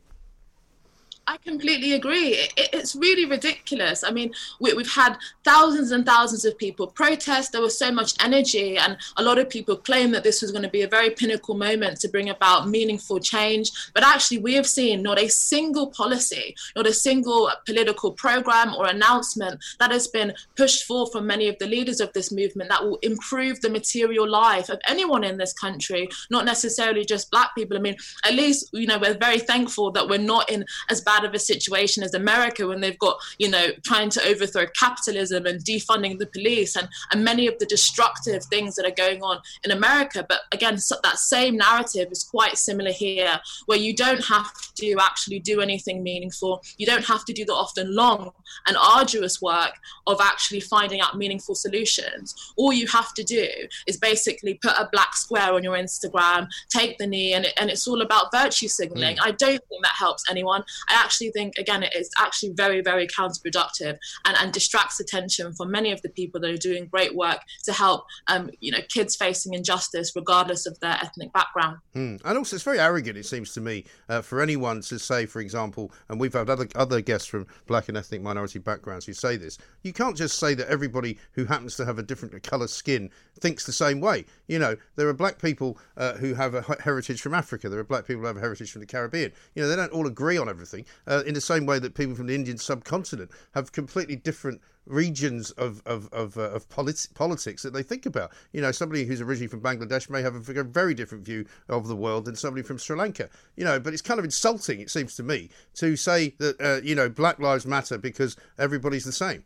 [1.28, 2.28] I completely agree.
[2.28, 4.02] It, it's really ridiculous.
[4.02, 7.52] I mean, we, have had thousands and thousands of people protest.
[7.52, 10.62] There was so much energy, and a lot of people claim that this was going
[10.62, 13.70] to be a very pinnacle moment to bring about meaningful change.
[13.92, 18.86] But actually, we have seen not a single policy, not a single political program or
[18.86, 22.82] announcement that has been pushed forth from many of the leaders of this movement that
[22.82, 27.76] will improve the material life of anyone in this country, not necessarily just black people.
[27.76, 31.17] I mean, at least, you know, we're very thankful that we're not in as bad
[31.18, 35.46] bad of a situation as America when they've got, you know, trying to overthrow capitalism
[35.46, 39.40] and defunding the police and, and many of the destructive things that are going on
[39.64, 40.24] in America.
[40.28, 44.96] But again, so that same narrative is quite similar here, where you don't have to
[45.00, 46.62] actually do anything meaningful.
[46.76, 48.32] You don't have to do the often long
[48.66, 49.72] and arduous work
[50.06, 52.34] of actually finding out meaningful solutions.
[52.56, 53.48] All you have to do
[53.86, 57.70] is basically put a black square on your Instagram, take the knee, and, it, and
[57.70, 59.16] it's all about virtue signaling.
[59.16, 59.26] Mm.
[59.26, 60.62] I don't think that helps anyone.
[60.88, 65.70] I actually think, again, it is actually very, very counterproductive and, and distracts attention from
[65.70, 69.16] many of the people that are doing great work to help, um, you know, kids
[69.16, 71.78] facing injustice regardless of their ethnic background.
[71.96, 72.20] Mm.
[72.24, 75.40] And also, it's very arrogant, it seems to me, uh, for anyone to say, for
[75.40, 79.36] example, and we've had other other guests from black and ethnic minority backgrounds who say
[79.36, 79.56] this.
[79.82, 83.64] You can't just say that everybody who happens to have a different colour skin thinks
[83.64, 84.26] the same way.
[84.46, 87.68] You know, there are black people uh, who have a heritage from Africa.
[87.68, 89.32] There are black people who have a heritage from the Caribbean.
[89.54, 90.84] You know, they don't all agree on everything.
[91.06, 95.50] Uh, in the same way that people from the Indian subcontinent have completely different regions
[95.52, 98.32] of of of, uh, of politi- politics that they think about.
[98.52, 101.96] You know, somebody who's originally from Bangladesh may have a, very different view of the
[101.96, 103.28] world than somebody from Sri Lanka.
[103.56, 106.80] You know, but it's kind of insulting, it seems to me, to say that uh,
[106.84, 109.44] you know Black Lives Matter because everybody's the same.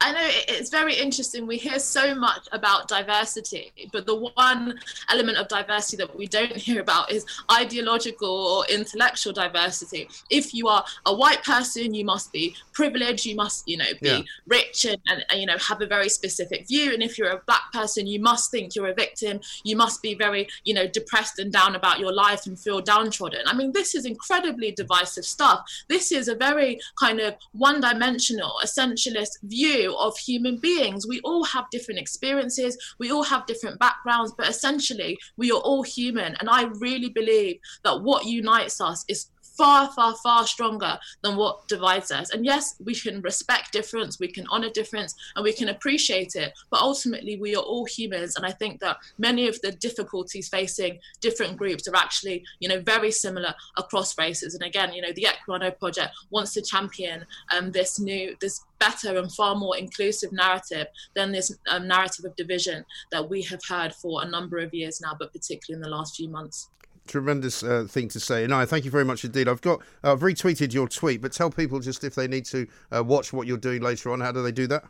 [0.00, 1.46] I know it's very interesting.
[1.46, 4.78] We hear so much about diversity, but the one
[5.10, 10.08] element of diversity that we don't hear about is ideological or intellectual diversity.
[10.30, 14.08] If you are a white person, you must be privileged, you must, you know, be
[14.08, 14.20] yeah.
[14.46, 16.92] rich and, and, and, you know, have a very specific view.
[16.92, 19.40] And if you're a black person, you must think you're a victim.
[19.64, 23.42] You must be very, you know, depressed and down about your life and feel downtrodden.
[23.46, 25.68] I mean, this is incredibly divisive stuff.
[25.88, 31.06] This is a very kind of one dimensional, essentialist view view of human beings.
[31.06, 35.82] We all have different experiences, we all have different backgrounds, but essentially, we are all
[35.82, 36.36] human.
[36.40, 41.66] And I really believe that what unites us is far, far, far stronger than what
[41.68, 42.30] divides us.
[42.30, 46.52] And yes, we can respect difference, we can honor difference, and we can appreciate it.
[46.70, 48.36] But ultimately, we are all humans.
[48.36, 52.80] And I think that many of the difficulties facing different groups are actually, you know,
[52.80, 54.54] very similar across races.
[54.54, 57.24] And again, you know, the Equiano Project wants to champion
[57.56, 62.36] um, this new, this better and far more inclusive narrative than this um, narrative of
[62.36, 65.96] division that we have heard for a number of years now, but particularly in the
[65.96, 66.68] last few months
[67.06, 68.44] tremendous uh, thing to say.
[68.44, 69.48] And I thank you very much indeed.
[69.48, 72.66] I've got uh, I've retweeted your tweet, but tell people just if they need to
[72.94, 74.84] uh, watch what you're doing later on, how do they do that?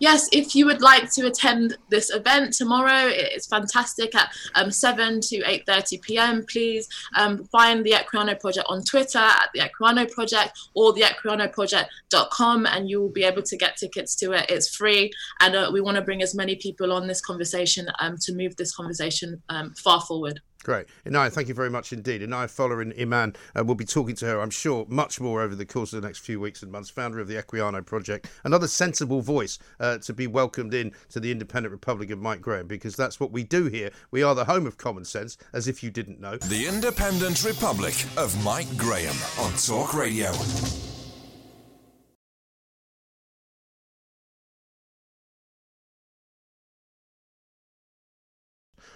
[0.00, 5.20] Yes, if you would like to attend this event tomorrow, it's fantastic at um, 7
[5.20, 6.44] to 8.30 p.m.
[6.46, 12.66] Please um, find the Equiano Project on Twitter at the Equiano Project or the equianoproject.com
[12.66, 14.46] and you will be able to get tickets to it.
[14.48, 18.16] It's free and uh, we want to bring as many people on this conversation um,
[18.22, 20.40] to move this conversation um, far forward.
[20.68, 20.84] Great.
[21.06, 22.20] Inaya, thank you very much indeed.
[22.20, 25.64] Inaya Folarin Iman, uh, we'll be talking to her, I'm sure, much more over the
[25.64, 26.90] course of the next few weeks and months.
[26.90, 31.32] Founder of the Equiano Project, another sensible voice uh, to be welcomed in to the
[31.32, 33.90] Independent Republic of Mike Graham, because that's what we do here.
[34.10, 36.36] We are the home of common sense, as if you didn't know.
[36.36, 40.32] The Independent Republic of Mike Graham on Talk Radio.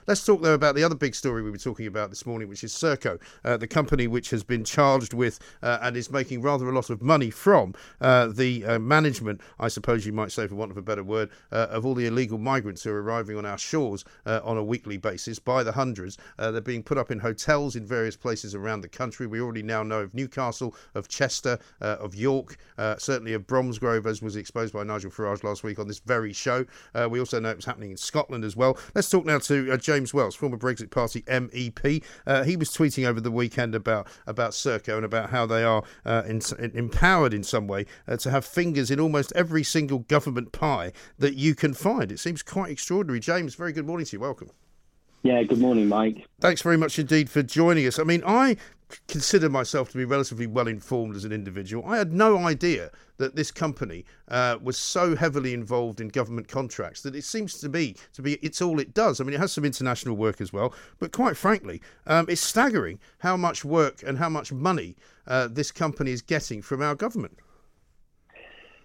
[0.08, 2.64] Let's talk, though, about the other big story we were talking about this morning, which
[2.64, 6.68] is Serco, uh, the company which has been charged with uh, and is making rather
[6.68, 10.56] a lot of money from uh, the uh, management, I suppose you might say, for
[10.56, 13.46] want of a better word, uh, of all the illegal migrants who are arriving on
[13.46, 16.18] our shores uh, on a weekly basis by the hundreds.
[16.36, 19.28] they're being put up in hotels in various places around the country.
[19.28, 22.56] We already now know of Newcastle, of Chester, of York,
[22.98, 26.66] certainly of Bromsgrove, as was exposed by Nigel Farage last week on this very show.
[27.08, 28.76] we also know it was happening in Scotland as well.
[28.96, 32.02] Let's talk now to James Wells, former Brexit Party MEP.
[32.26, 35.82] Uh, he was tweeting over the weekend about about Serco and about how they are
[36.06, 36.40] uh, in,
[36.72, 41.34] empowered in some way uh, to have fingers in almost every single government pie that
[41.34, 42.10] you can find.
[42.10, 43.20] It seems quite extraordinary.
[43.20, 44.20] James, very good morning to you.
[44.20, 44.48] Welcome.
[45.24, 46.26] Yeah, good morning, Mike.
[46.40, 47.98] Thanks very much indeed for joining us.
[47.98, 48.56] I mean, I
[49.08, 51.84] consider myself to be relatively well informed as an individual.
[51.86, 57.02] I had no idea that this company uh, was so heavily involved in government contracts
[57.02, 59.20] that it seems to be to be it's all it does.
[59.20, 62.98] I mean, it has some international work as well, but quite frankly, um, it's staggering
[63.18, 67.38] how much work and how much money uh, this company is getting from our government.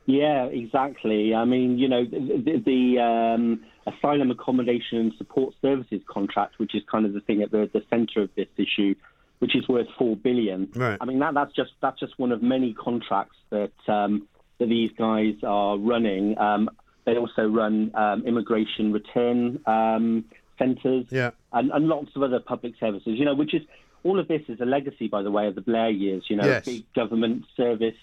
[0.05, 1.35] Yeah, exactly.
[1.35, 6.81] I mean, you know, the, the um, asylum accommodation and support services contract, which is
[6.89, 8.95] kind of the thing at the, the centre of this issue,
[9.39, 10.69] which is worth four billion.
[10.75, 10.97] Right.
[10.99, 14.27] I mean, that, that's just that's just one of many contracts that um,
[14.59, 16.37] that these guys are running.
[16.37, 16.69] Um,
[17.05, 20.25] they also run um, immigration return um,
[20.57, 21.31] centres yeah.
[21.53, 23.17] and, and lots of other public services.
[23.17, 23.61] You know, which is
[24.03, 26.25] all of this is a legacy, by the way, of the Blair years.
[26.29, 26.65] You know, Yes.
[26.65, 27.95] big government service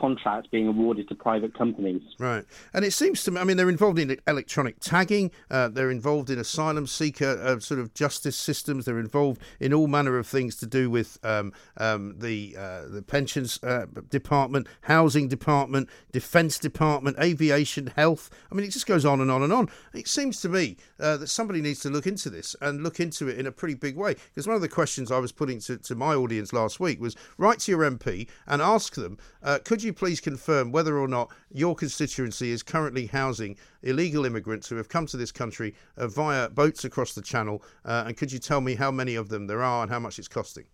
[0.00, 2.02] contracts being awarded to private companies.
[2.18, 2.44] Right.
[2.72, 6.30] And it seems to me, I mean, they're involved in electronic tagging, uh, they're involved
[6.30, 10.56] in asylum seeker uh, sort of justice systems, they're involved in all manner of things
[10.56, 17.18] to do with um, um, the, uh, the pensions uh, department, housing department, defence department,
[17.18, 18.30] aviation, health.
[18.50, 19.68] I mean, it just goes on and on and on.
[19.94, 23.28] It seems to me uh, that somebody needs to look into this and look into
[23.28, 24.14] it in a pretty big way.
[24.14, 27.16] Because one of the questions I was putting to, to my audience last week was
[27.36, 31.30] write to your MP and ask them, uh, could you please confirm whether or not
[31.52, 36.48] your constituency is currently housing illegal immigrants who have come to this country uh, via
[36.48, 37.62] boats across the channel?
[37.84, 40.18] Uh, and could you tell me how many of them there are and how much
[40.18, 40.64] it's costing?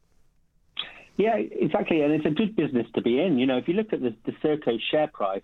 [1.16, 3.38] Yeah, exactly, and it's a good business to be in.
[3.38, 5.42] You know, if you look at the, the Serco share price,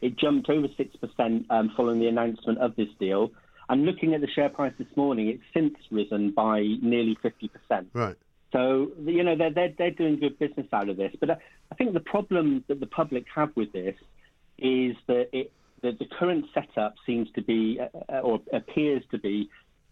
[0.00, 3.30] it jumped over six percent um, following the announcement of this deal.
[3.68, 7.90] And looking at the share price this morning, it's since risen by nearly fifty percent.
[7.92, 8.16] Right.
[8.52, 11.14] So you know they're they're they're doing good business out of this.
[11.20, 11.36] But I,
[11.70, 13.94] I think the problem that the public have with this
[14.58, 19.48] is that it that the current setup seems to be uh, or appears to be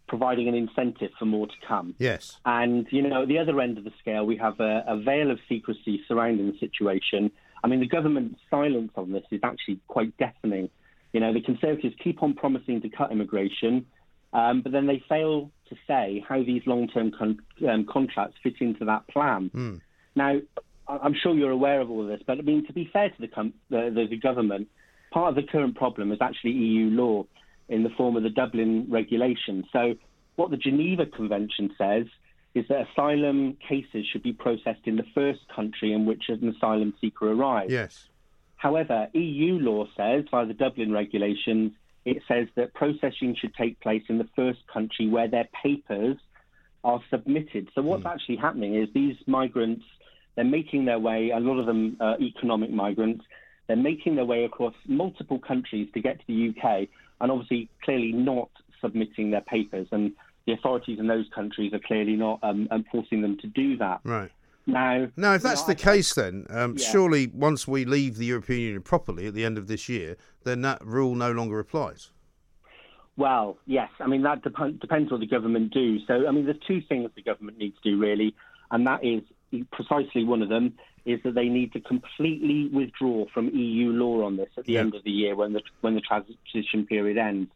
[0.07, 1.95] providing an incentive for more to come.
[1.99, 2.39] Yes.
[2.45, 5.31] And, you know, at the other end of the scale, we have a, a veil
[5.31, 7.31] of secrecy surrounding the situation.
[7.63, 10.71] I mean, the government's silence on this is actually quite deafening.
[11.13, 13.87] You know, the Conservatives keep on promising to cut immigration,
[14.33, 18.55] um, but then they fail to say how these long term con- um, contracts fit
[18.61, 19.51] into that plan.
[20.15, 20.39] Now,
[20.89, 23.11] I- I'm sure you're aware of all of this, but I mean, to be fair
[23.11, 24.69] to the, com- the, the, the government,
[25.11, 27.25] part of the current problem is actually EU law
[27.69, 29.65] in the form of the Dublin regulation.
[29.73, 29.95] So,
[30.37, 32.07] what the Geneva Convention says
[32.55, 36.95] is that asylum cases should be processed in the first country in which an asylum
[37.01, 37.73] seeker arrives.
[37.73, 38.09] Yes.
[38.57, 41.73] However, EU law says, via the Dublin regulations,
[42.09, 46.17] it says that processing should take place in the first country where their papers
[46.85, 47.69] are submitted.
[47.75, 49.85] So what's actually happening is these migrants,
[50.35, 53.25] they're making their way, a lot of them are economic migrants,
[53.67, 56.89] they're making their way across multiple countries to get to the UK,
[57.21, 58.49] and obviously clearly not
[58.81, 59.89] submitting their papers.
[59.91, 60.13] And
[60.47, 64.01] the authorities in those countries are clearly not um, um, forcing them to do that.
[64.05, 64.31] Right.
[64.69, 66.85] Now, Now, if you that's know, the I- case, then um, Yeah.
[66.91, 70.61] surely once we leave the European Union properly at the end of this year, then
[70.63, 72.11] that rule no longer applies.
[73.17, 73.91] Well, yes.
[73.99, 75.99] I mean, that dep- depends what the government do.
[76.07, 78.35] So, I mean, there's two things the government needs to do, really,
[78.71, 79.23] and that is
[79.73, 80.75] precisely one of them
[81.07, 84.81] is that they need to completely withdraw from EU law on this at the Yeah.
[84.81, 87.51] end of the year when the when the transition period ends.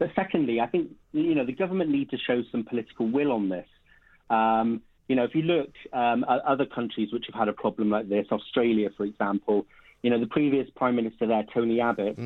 [0.00, 3.48] But secondly, I think you know the government need to show some political will on
[3.50, 3.68] this.
[4.30, 7.90] Um, you know, if you look um, at other countries which have had a problem
[7.90, 9.66] like this, Australia, for example,
[10.02, 12.16] you know, the previous prime minister there, Tony Abbott,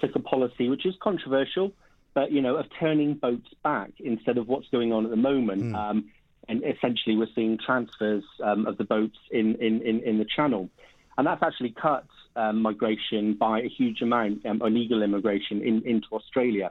[0.00, 1.72] took a policy which is controversial,
[2.12, 5.74] but you know, of turning boats back instead of what's going on at the moment.
[5.74, 6.10] Um,
[6.48, 10.68] and essentially, we're seeing transfers um, of the boats in, in, in, in the channel.
[11.16, 16.08] And that's actually cut um, migration by a huge amount, um, illegal immigration in, into
[16.12, 16.70] Australia.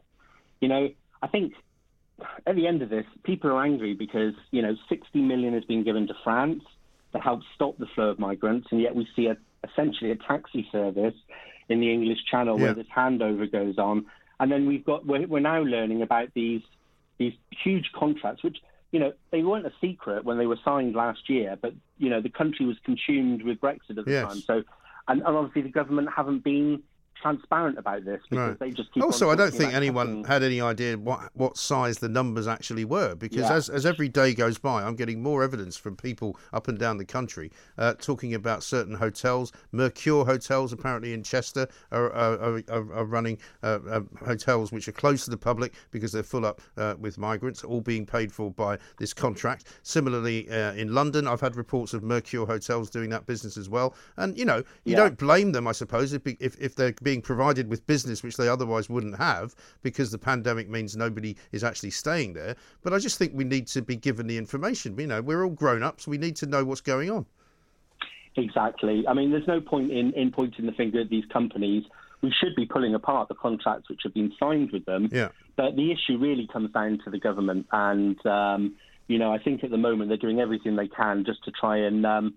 [0.59, 0.89] You know,
[1.21, 1.53] I think
[2.45, 5.83] at the end of this, people are angry because, you know, 60 million has been
[5.83, 6.63] given to France
[7.13, 9.37] to help stop the flow of migrants, and yet we see a,
[9.69, 11.13] essentially a taxi service
[11.69, 12.63] in the English Channel Yeah.
[12.63, 14.05] where this handover goes on.
[14.39, 16.61] And then we've got, we're, we're now learning about these,
[17.19, 17.33] these
[17.63, 18.57] huge contracts, which,
[18.91, 22.21] you know, they weren't a secret when they were signed last year, but, you know,
[22.21, 24.25] the country was consumed with Brexit at the Yes.
[24.25, 24.43] time.
[24.47, 24.63] So,
[25.07, 26.81] and, and obviously the government haven't been
[27.21, 30.97] transparent about this because they just keep Also, I don't think anyone had any idea
[30.97, 33.53] what what size the numbers actually were because Yeah.
[33.55, 36.97] as, as every day goes by, I'm getting more evidence from people up and down
[36.97, 39.51] the country uh, talking about certain hotels.
[39.71, 44.91] Mercure hotels, apparently in Chester, are, are, are, are running uh, uh, hotels which are
[44.93, 48.51] closed to the public because they're full up uh, with migrants, all being paid for
[48.51, 49.67] by this contract.
[49.83, 53.95] Similarly, uh, in London, I've had reports of Mercure hotels doing that business as well.
[54.17, 54.97] And, you know, you Yeah.
[54.97, 58.47] don't blame them, I suppose, if, if, if they're being provided with business which they
[58.47, 62.55] otherwise wouldn't have because the pandemic means nobody is actually staying there.
[62.81, 64.97] But I just think we need to be given the information.
[64.97, 66.07] You know, we're all grown ups.
[66.07, 67.25] We need to know what's going on.
[68.35, 69.05] Exactly.
[69.07, 71.83] I mean, there's no point in, in pointing the finger at these companies.
[72.21, 75.09] We should be pulling apart the contracts which have been signed with them.
[75.11, 75.29] Yeah.
[75.55, 77.67] But the issue really comes down to the government.
[77.71, 78.75] And, um,
[79.07, 81.77] you know, I think at the moment they're doing everything they can just to try
[81.77, 82.33] and um,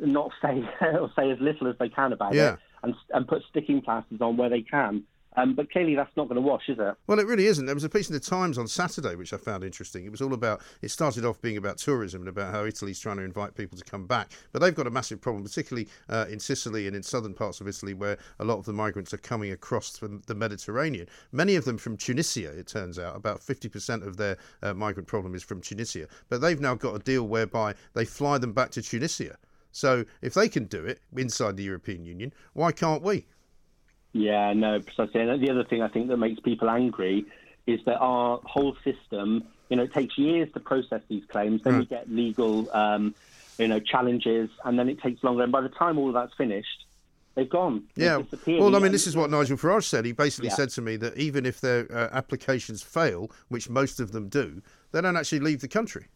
[0.00, 2.54] not say or say as little as they can about Yeah.
[2.54, 5.04] it and, and put sticking plasters on where they can.
[5.36, 6.94] Um, but clearly, that's not going to wash, is it?
[7.06, 7.66] Well, it really isn't.
[7.66, 10.06] There was a piece in the Times on Saturday which I found interesting.
[10.06, 10.62] It was all about.
[10.80, 13.84] It started off being about tourism and about how Italy's trying to invite people to
[13.84, 17.34] come back, but they've got a massive problem, particularly uh, in Sicily and in southern
[17.34, 21.06] parts of Italy, where a lot of the migrants are coming across from the Mediterranean.
[21.32, 22.58] Many of them from Tunisia.
[22.58, 26.60] It turns out about 50% of their uh, migrant problem is from Tunisia, but they've
[26.60, 29.36] now got a deal whereby they fly them back to Tunisia.
[29.76, 33.26] So if they can do it inside the European Union, why can't we?
[34.14, 35.20] Yeah, no, precisely.
[35.20, 37.26] And the other thing I think that makes people angry
[37.66, 41.60] is that our whole system, you know, it takes years to process these claims.
[41.62, 41.78] Then Mm.
[41.80, 43.14] we get legal, um,
[43.58, 45.42] you know, challenges, and then it takes longer.
[45.42, 46.86] And by the time all of that's finished,
[47.34, 47.84] they've gone.
[47.96, 48.22] They've Yeah.
[48.22, 48.62] disappeared.
[48.62, 50.06] Well, I mean, this is what Nigel Farage said.
[50.06, 50.54] He basically Yeah.
[50.54, 54.62] said to me that even if their uh, applications fail, which most of them do,
[54.92, 56.06] they don't actually leave the country.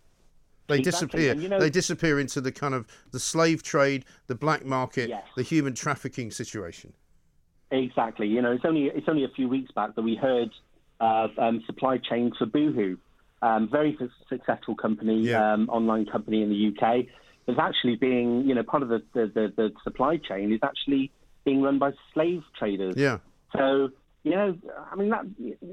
[0.71, 1.09] They Exactly.
[1.21, 1.35] disappear.
[1.43, 5.25] You know- they disappear into the kind of the slave trade, the black market, Yes.
[5.37, 6.93] the human trafficking situation.
[7.71, 8.27] Exactly.
[8.27, 10.51] You know, it's only it's only a few weeks back that we heard
[11.01, 12.97] of um, supply chains for Boohoo,
[13.43, 13.97] um, very
[14.29, 15.53] successful company, Yeah.
[15.55, 17.07] um, online company in the UK.
[17.47, 21.11] Is actually being, you know, part of the, the, the, the supply chain is actually
[21.45, 22.95] being run by slave traders.
[22.97, 23.19] Yeah.
[23.57, 23.91] So,
[24.23, 24.57] you know,
[24.91, 25.25] I mean, that,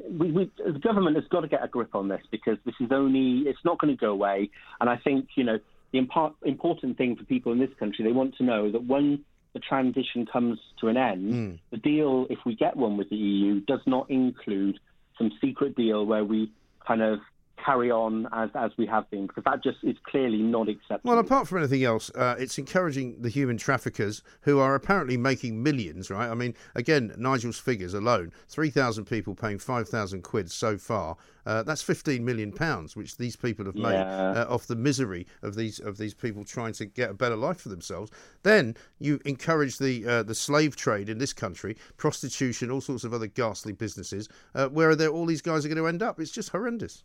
[0.09, 2.89] we, we, the government has got to get a grip on this because this is
[2.91, 4.49] only, it's not going to go away.
[4.79, 5.59] And I think, you know,
[5.91, 9.23] the impar- important thing for people in this country, they want to know that when
[9.53, 11.55] the transition comes to an end, hmm.
[11.71, 14.79] the deal, if we get one with the EU, does not include
[15.17, 16.51] some secret deal where we
[16.85, 17.19] kind of
[17.63, 21.01] carry on as, as we have been, because that just is clearly not acceptable.
[21.11, 25.61] Well, apart from anything else, uh, it's encouraging the human traffickers who are apparently making
[25.61, 26.29] millions, right?
[26.29, 31.17] I mean, again, Nigel's figures alone 3,000 people paying 5,000 quid so far.
[31.45, 34.31] Uh, that's 15 million pounds, which these people have made Yeah.
[34.31, 37.61] uh, off the misery of these of these people trying to get a better life
[37.61, 38.11] for themselves.
[38.43, 43.13] Then you encourage the uh, the slave trade in this country, prostitution, all sorts of
[43.13, 44.27] other ghastly businesses.
[44.55, 46.19] Uh, where are there, all these guys are going to end up?
[46.19, 47.03] It's just horrendous.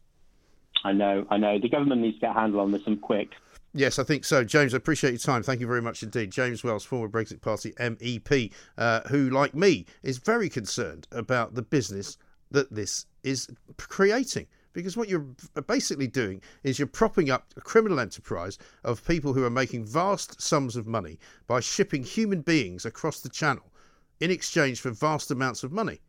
[0.85, 1.59] I know, I know.
[1.59, 3.31] The government needs to get a handle on this and quick.
[3.75, 4.45] Yes, I think so.
[4.45, 5.43] James, I appreciate your time.
[5.43, 6.31] Thank you very much indeed.
[6.31, 11.63] James Wells, former Brexit Party MEP, uh, who, like me, is very concerned about the
[11.63, 12.19] business
[12.51, 14.47] that this is creating.
[14.75, 15.27] Because what you're
[15.67, 20.41] basically doing is you're propping up a criminal enterprise of people who are making vast
[20.41, 23.73] sums of money by shipping human beings across the channel
[24.21, 26.01] in exchange for vast amounts of money.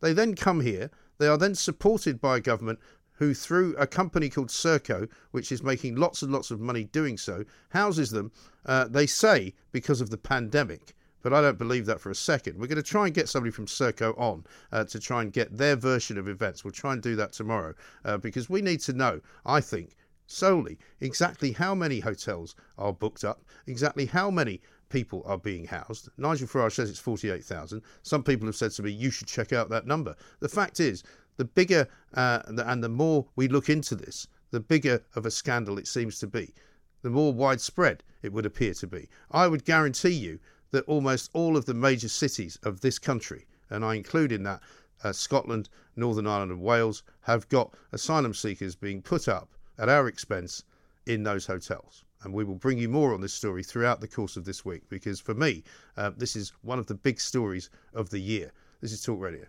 [0.00, 2.78] They then come here, they are then supported by a government
[3.20, 7.18] who, through a company called Serco, which is making lots and lots of money doing
[7.18, 8.32] so, houses them,
[8.64, 10.94] uh, they say, because of the pandemic.
[11.22, 12.58] But I don't believe that for a second.
[12.58, 15.54] We're going to try and get somebody from Serco on uh, to try and get
[15.54, 16.64] their version of events.
[16.64, 17.74] We'll try and do that tomorrow
[18.06, 19.96] uh, because we need to know, I think,
[20.26, 26.08] solely exactly how many hotels are booked up, exactly how many people are being housed.
[26.18, 27.82] Nigel Farage says it's 48,000.
[28.02, 30.14] Some people have said to me, you should check out that number.
[30.40, 31.02] The fact is,
[31.40, 35.78] the bigger uh, and the more we look into this, the bigger of a scandal
[35.78, 36.52] it seems to be,
[37.00, 39.08] the more widespread it would appear to be.
[39.30, 40.38] I would guarantee you
[40.70, 44.60] that almost all of the major cities of this country, and I include in that
[45.02, 50.08] uh, Scotland, Northern Ireland, and Wales, have got asylum seekers being put up at our
[50.08, 50.64] expense
[51.06, 52.04] in those hotels.
[52.22, 54.82] And we will bring you more on this story throughout the course of this week
[54.90, 55.64] because for me,
[55.96, 58.52] uh, this is one of the big stories of the year.
[58.82, 59.46] This is Talk Radio.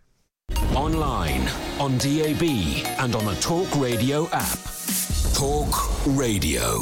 [0.76, 1.48] Online,
[1.80, 2.44] on DAB,
[3.00, 4.58] and on the Talk Radio app.
[5.34, 6.80] Talk Radio.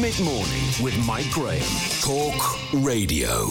[0.00, 1.60] Mid morning with Mike Graham.
[2.02, 3.48] Talk Radio.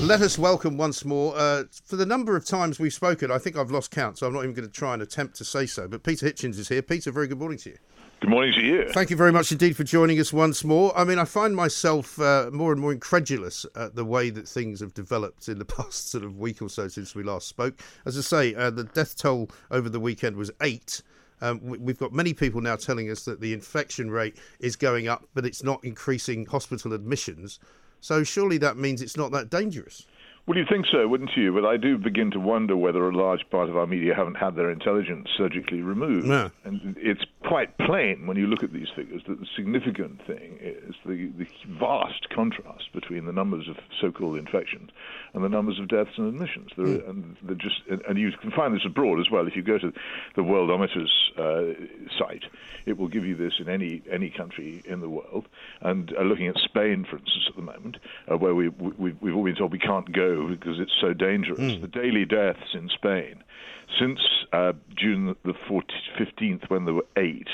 [0.00, 3.56] Let us welcome once more, uh, for the number of times we've spoken, I think
[3.56, 5.86] I've lost count, so I'm not even going to try and attempt to say so.
[5.86, 6.82] But Peter Hitchens is here.
[6.82, 7.78] Peter, very good morning to you.
[8.20, 8.88] Good morning to you.
[8.92, 10.96] Thank you very much indeed for joining us once more.
[10.98, 14.80] I mean, I find myself uh, more and more incredulous at the way that things
[14.80, 17.78] have developed in the past sort of week or so since we last spoke.
[18.06, 21.02] As I say, uh, the death toll over the weekend was eight.
[21.42, 25.08] Um, we- we've got many people now telling us that the infection rate is going
[25.08, 27.58] up, but it's not increasing hospital admissions.
[28.00, 30.06] So surely that means it's not that dangerous.
[30.46, 31.52] Well, you'd think so, wouldn't you?
[31.52, 34.54] But I do begin to wonder whether a large part of our media haven't had
[34.54, 36.28] their intelligence surgically removed.
[36.28, 36.52] No.
[36.62, 40.94] And it's quite plain when you look at these figures that the significant thing is
[41.04, 41.48] the, the
[41.80, 44.90] vast contrast between the numbers of so-called infections
[45.34, 46.70] and the numbers of deaths and admissions.
[46.76, 49.48] There are, and just, and you can find this abroad as well.
[49.48, 49.92] If you go to
[50.36, 51.74] the Worldometers uh,
[52.16, 52.44] site,
[52.84, 55.48] it will give you this in any any country in the world.
[55.80, 57.96] And uh, looking at Spain, for instance, at the moment,
[58.30, 61.80] uh, where we, we we've all been told we can't go because it's so dangerous.
[61.80, 63.42] The daily deaths in Spain
[63.98, 64.18] since
[64.52, 65.82] uh, June the 14th,
[66.18, 67.48] 15th, when there were eight,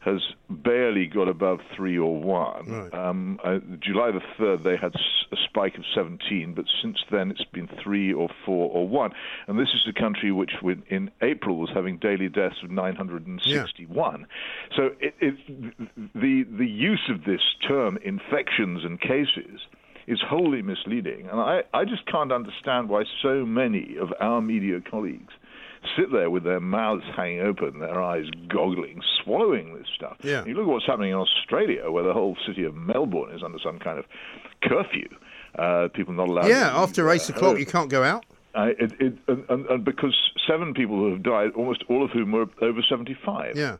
[0.00, 2.66] has barely got above three or one.
[2.66, 2.94] Right.
[2.94, 7.44] Um, uh, July the 3rd, they had a spike of 17, but since then it's
[7.52, 9.10] been three or four or one.
[9.46, 10.52] And this is a country which,
[10.88, 14.26] in April, was having daily deaths of 961.
[14.76, 15.34] So it, it,
[16.14, 19.60] the, the use of this term, infections and cases,
[20.08, 21.28] is wholly misleading.
[21.30, 25.32] And I, I just can't understand why so many of our media colleagues
[25.96, 30.16] sit there with their mouths hanging open, their eyes goggling, swallowing this stuff.
[30.22, 30.44] Yeah.
[30.44, 33.58] You look at what's happening in Australia, where the whole city of Melbourne is under
[33.62, 34.06] some kind of
[34.62, 35.08] curfew.
[35.58, 36.48] Uh, people not allowed.
[36.48, 37.58] Yeah, after eight o'clock, home.
[37.58, 38.24] you can't go out.
[38.54, 40.16] Uh, it, it, and, and, and because
[40.48, 43.56] seven people have died, almost all of whom were over 75.
[43.56, 43.76] Yeah.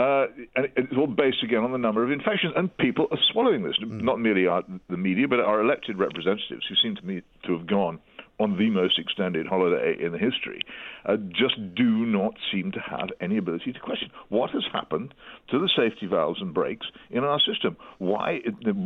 [0.00, 0.26] Uh,
[0.56, 3.76] and it's all based again on the number of infections, and people are swallowing this.
[3.78, 3.98] Hmm.
[3.98, 7.66] Not merely our, the media, but our elected representatives, who seem to me to have
[7.66, 7.98] gone
[8.38, 10.62] on the most extended holiday in the history,
[11.04, 15.12] uh, just do not seem to have any ability to question what has happened
[15.50, 17.76] to the safety valves and brakes in our system.
[17.98, 18.38] Why?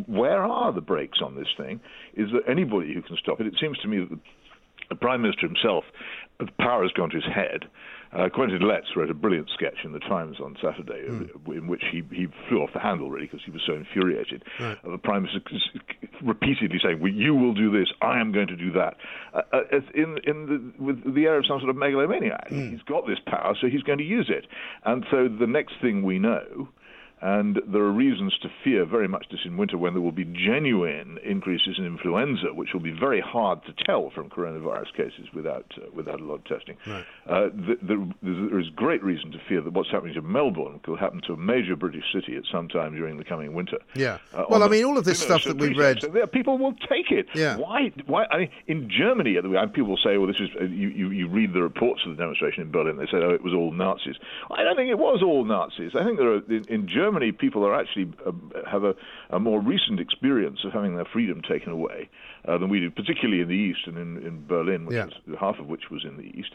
[0.09, 1.79] Where are the brakes on this thing?
[2.15, 3.47] Is there anybody who can stop it?
[3.47, 4.19] It seems to me that the
[4.89, 5.85] the Prime Minister himself,
[6.39, 7.65] the power has gone to his head.
[8.15, 11.83] Uh, Quentin Letts wrote a brilliant sketch in the Times on Saturday uh, in which
[11.91, 14.43] he, he flew off the handle, really, because he was so infuriated.
[14.61, 15.41] Uh, the Prime Minister
[16.23, 18.95] repeatedly saying, well, You will do this, I am going to do that.
[19.33, 20.47] Uh, uh, in in
[20.79, 22.49] the, with the air of some sort of megalomaniac.
[22.71, 24.47] He's got this power, so he's going to use it.
[24.85, 26.69] And so the next thing we know,
[27.25, 30.25] and there are reasons to fear very much this in winter when there will be
[30.25, 35.65] genuine increases in influenza, which will be very hard to tell from coronavirus cases without
[35.79, 36.77] uh, without a lot of testing.
[36.87, 40.99] Uh, th- there, there is great reason to fear that what's happening to Melbourne could
[40.99, 43.79] happen to a major British city at some time during the coming winter.
[43.95, 44.19] Yeah.
[44.35, 45.79] Uh, Well, I mean, all of this stuff that we pretext.
[45.79, 47.27] read- So there, people will take it.
[47.35, 47.57] Yeah.
[47.57, 47.91] Why?
[48.07, 48.27] Why?
[48.31, 50.89] I mean, in Germany, at the and people will say, "Well, this is." Uh, you,
[50.89, 52.97] you you read the reports of the demonstration in Berlin.
[52.97, 54.17] They said, "Oh, it was all Nazis."
[54.51, 55.93] I don't think it was all Nazis.
[55.99, 58.33] I think there are in, in Germany people are actually uh,
[58.71, 58.95] have a,
[59.31, 62.09] a more recent experience of having their freedom taken away
[62.47, 65.07] uh, than we do, particularly in the east and in, in Berlin, which Yeah.
[65.07, 66.51] was, half of which was in the east.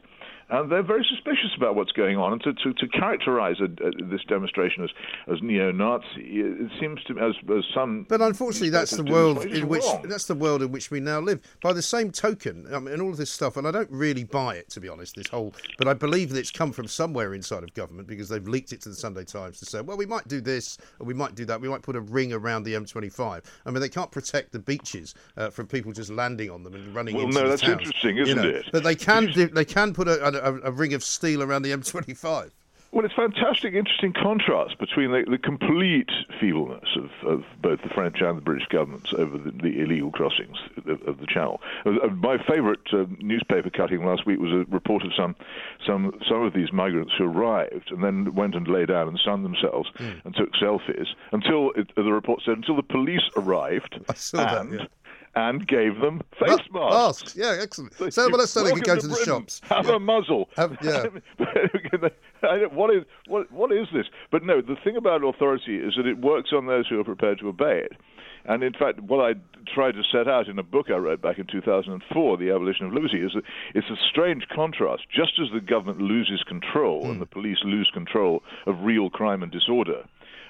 [0.51, 2.33] And they're very suspicious about what's going on.
[2.33, 4.89] And to, to, to characterize a, a, this demonstration as,
[5.31, 8.07] as neo-Nazi, it, it seems to as, as some.
[8.09, 10.05] But unfortunately, that's the world in which wrong.
[10.09, 11.39] that's the world in which we now live.
[11.61, 14.23] By the same token, I mean, and all of this stuff, and I don't really
[14.23, 15.15] buy it to be honest.
[15.15, 18.47] This whole, but I believe that it's come from somewhere inside of government because they've
[18.47, 21.13] leaked it to the Sunday Times to say, well, we might do this or we
[21.13, 21.61] might do that.
[21.61, 23.43] We might put a ring around the M25.
[23.67, 26.93] I mean, they can't protect the beaches uh, from people just landing on them and
[26.95, 28.47] running Well, into no, that's towns, interesting, isn't know.
[28.47, 28.65] it?
[28.71, 31.71] But they can do, they can put a, a, a ring of steel around the
[31.71, 32.51] M25.
[32.91, 36.09] Well, it's fantastic, interesting contrast between the, the complete
[36.41, 40.57] feebleness of, of both the French and the British governments over the, the illegal crossings
[40.87, 41.61] of, of the Channel.
[41.85, 45.35] Uh, uh, my favourite uh, newspaper cutting last week was a report of some
[45.85, 49.45] some some of these migrants who arrived and then went and lay down and sunned
[49.45, 54.37] themselves and took selfies until it, the report said until the police arrived I saw
[54.37, 54.85] that, and yeah.
[55.39, 57.21] And gave them face Ma- masks.
[57.23, 57.93] masks, yeah, excellent.
[58.13, 59.25] So, well, let's say they could go to the Britain.
[59.25, 59.61] shops.
[59.69, 59.95] Have Yeah.
[59.95, 60.49] a muzzle.
[60.57, 61.05] Have- yeah.
[62.71, 64.05] What is what what is this?
[64.31, 67.39] But no, the thing about authority is that it works on those who are prepared
[67.39, 67.93] to obey it.
[68.45, 69.33] And in fact, what I
[69.75, 72.93] tried to set out in a book I wrote back in 2004, The Abolition of
[72.93, 73.43] Liberty, is that
[73.75, 75.03] it's a strange contrast.
[75.13, 77.11] Just as the government loses control Hmm.
[77.11, 80.05] and the police lose control of real crime and disorder,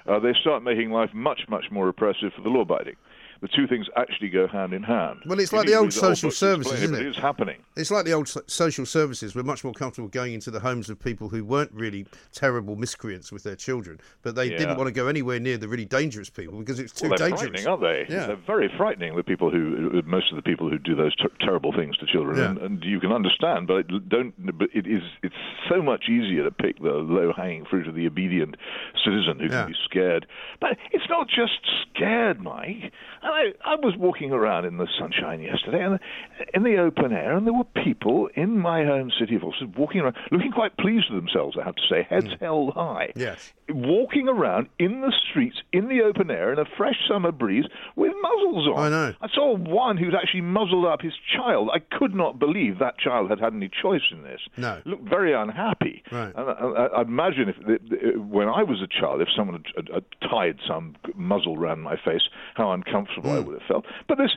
[0.06, 2.96] uh, they start making life much, much more oppressive for the law-abiding.
[3.40, 5.20] The two things actually go hand in hand.
[5.24, 7.06] Well, it's like the old read the whole social explain services, isn't it?
[7.06, 7.56] It is happening.
[7.74, 9.34] It's like the old social services.
[9.34, 13.32] We're much more comfortable going into the homes of people who weren't really terrible miscreants
[13.32, 14.58] with their children, but they Yeah.
[14.58, 17.28] didn't want to go anywhere near the really dangerous people because it's too Well, they're
[17.30, 17.62] dangerous.
[17.62, 18.14] frightening, aren't they?
[18.14, 18.26] Yeah.
[18.26, 19.16] They're very frightening.
[19.16, 22.36] The people who, most of the people who do those ter- terrible things to children,
[22.36, 22.50] Yeah.
[22.50, 24.34] and, and you can understand, but it don't.
[24.58, 25.02] But it is.
[25.22, 25.34] It's
[25.68, 28.56] so much easier to pick the low-hanging fruit of the obedient
[29.02, 29.62] citizen who Yeah.
[29.62, 30.26] can be scared.
[30.60, 31.58] But it's not just
[31.94, 32.92] scared, Mike.
[33.30, 35.98] I, I was walking around in the sunshine yesterday, and
[36.54, 40.00] in the open air, and there were people in my home city of Ulster walking
[40.00, 41.56] around, looking quite pleased with themselves.
[41.60, 42.44] I have to say, heads hmm.
[42.44, 43.12] held high.
[43.14, 43.52] Yes.
[43.68, 47.64] walking around in the streets in the open air in a fresh summer breeze
[47.96, 48.78] with muzzles on.
[48.78, 49.14] I know.
[49.20, 51.70] I saw one who'd actually muzzled up his child.
[51.72, 54.40] I could not believe that child had had any choice in this.
[54.56, 54.80] No.
[54.84, 56.02] Looked very unhappy.
[56.10, 56.32] Right.
[56.34, 59.94] And I, I, I'd imagine if when I was a child, if someone had, had,
[59.94, 62.22] had tied some muzzle around my face,
[62.54, 63.36] how uncomfortable Hmm.
[63.36, 63.84] I would have felt.
[64.08, 64.30] But this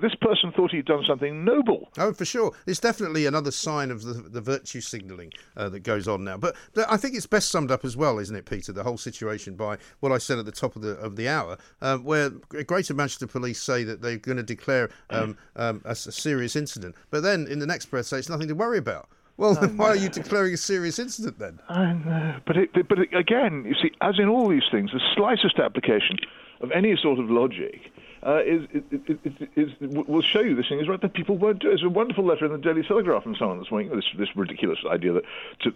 [0.00, 1.88] this person thought he'd done something noble.
[1.98, 2.52] Oh, for sure.
[2.66, 6.36] It's definitely another sign of the, the virtue signalling uh, that goes on now.
[6.36, 6.56] But
[6.88, 8.72] I think it's best summed up as well, isn't it, Peter?
[8.72, 11.58] The whole situation by what I said at the top of the of the hour,
[11.80, 15.94] um, where Greater Manchester Police say that they're going to declare um, um, a, a
[15.96, 19.08] serious incident, but then in the next breath say it's nothing to worry about.
[19.36, 21.60] Well, then why are you declaring a serious incident then?
[21.68, 25.00] I know, but it, but it, again, you see, as in all these things, the
[25.14, 26.16] slightest application
[26.60, 27.92] of any sort of logic
[28.26, 31.68] uh, is, is, is, will show you this thing is right that people won't do.
[31.68, 31.70] it.
[31.70, 33.94] There's a wonderful letter in the Daily Telegraph from someone this morning.
[33.94, 35.22] This this ridiculous idea that
[35.60, 35.70] to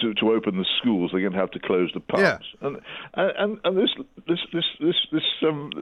[0.00, 2.22] to, to open the schools they're going to have to close the pubs.
[2.22, 2.38] Yeah.
[2.60, 2.80] And,
[3.14, 3.90] and and this
[4.26, 5.72] this this this this um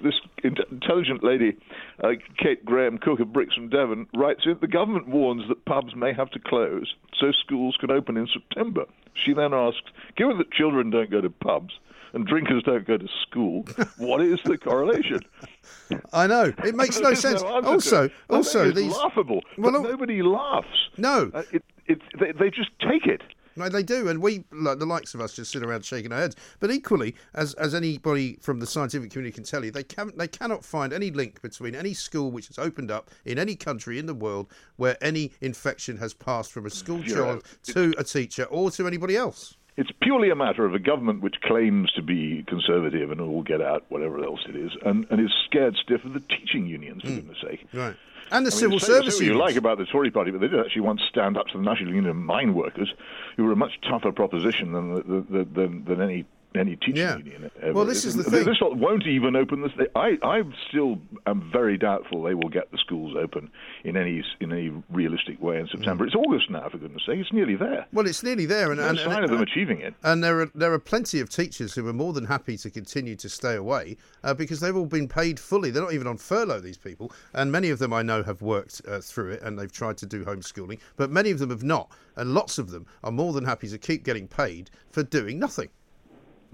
[0.00, 1.58] this intelligent lady,
[2.02, 6.30] uh, Kate Graham Cook of Brixham Devon, writes the government warns that pubs may have
[6.30, 8.86] to close so schools can open in September.
[9.24, 11.74] She then asks, given that children don't go to pubs
[12.16, 13.64] and drinkers don't go to school,
[13.98, 15.20] what is the correlation?
[16.12, 17.42] I know it makes no sense.
[17.42, 18.10] to also.
[18.30, 19.42] Also these laughable.
[19.58, 20.66] Well, no- nobody laughs.
[20.96, 21.30] No.
[21.32, 23.22] Uh, it, it, they, they just take it.
[23.58, 26.18] No, they do, and we, like the likes of us, just sit around shaking our
[26.18, 26.36] heads.
[26.60, 30.28] But equally, as as anybody from the scientific community can tell you, they can they
[30.28, 34.06] cannot find any link between any school which has opened up in any country in
[34.06, 38.70] the world where any infection has passed from a school child to a teacher or
[38.72, 39.56] to anybody else.
[39.76, 43.60] It's purely a matter of a government which claims to be conservative and all get
[43.60, 47.08] out, whatever else it is, and, and is scared stiff of the teaching unions, for
[47.08, 47.16] hmm.
[47.16, 47.66] goodness sake.
[47.74, 47.96] Right.
[48.30, 50.30] And the I mean, civil say- service say what you like about the Tory party,
[50.30, 52.92] but they did actually once stand up to the National Union of Mine Workers,
[53.36, 56.24] who were a much tougher proposition than the, the, than, than any
[56.54, 57.16] any teaching Yeah.
[57.18, 57.50] union.
[57.60, 57.72] Ever.
[57.72, 58.44] Well, this is the thing.
[58.44, 59.72] This won't even open this.
[59.94, 63.50] I I still am very doubtful they will get the schools open
[63.84, 66.04] in any in any realistic way in September.
[66.04, 66.06] Mm.
[66.08, 67.18] It's August now, for goodness sake.
[67.18, 67.86] It's nearly there.
[67.92, 69.94] Well, it's nearly there, and, No and, sign and, of them achieving it.
[70.02, 73.16] and there are there are plenty of teachers who are more than happy to continue
[73.16, 75.70] to stay away uh, because they've all been paid fully.
[75.70, 76.60] They're not even on furlough.
[76.60, 79.70] These people, and many of them I know have worked uh, through it and they've
[79.72, 83.12] tried to do homeschooling, but many of them have not, and lots of them are
[83.12, 85.68] more than happy to keep getting paid for doing nothing.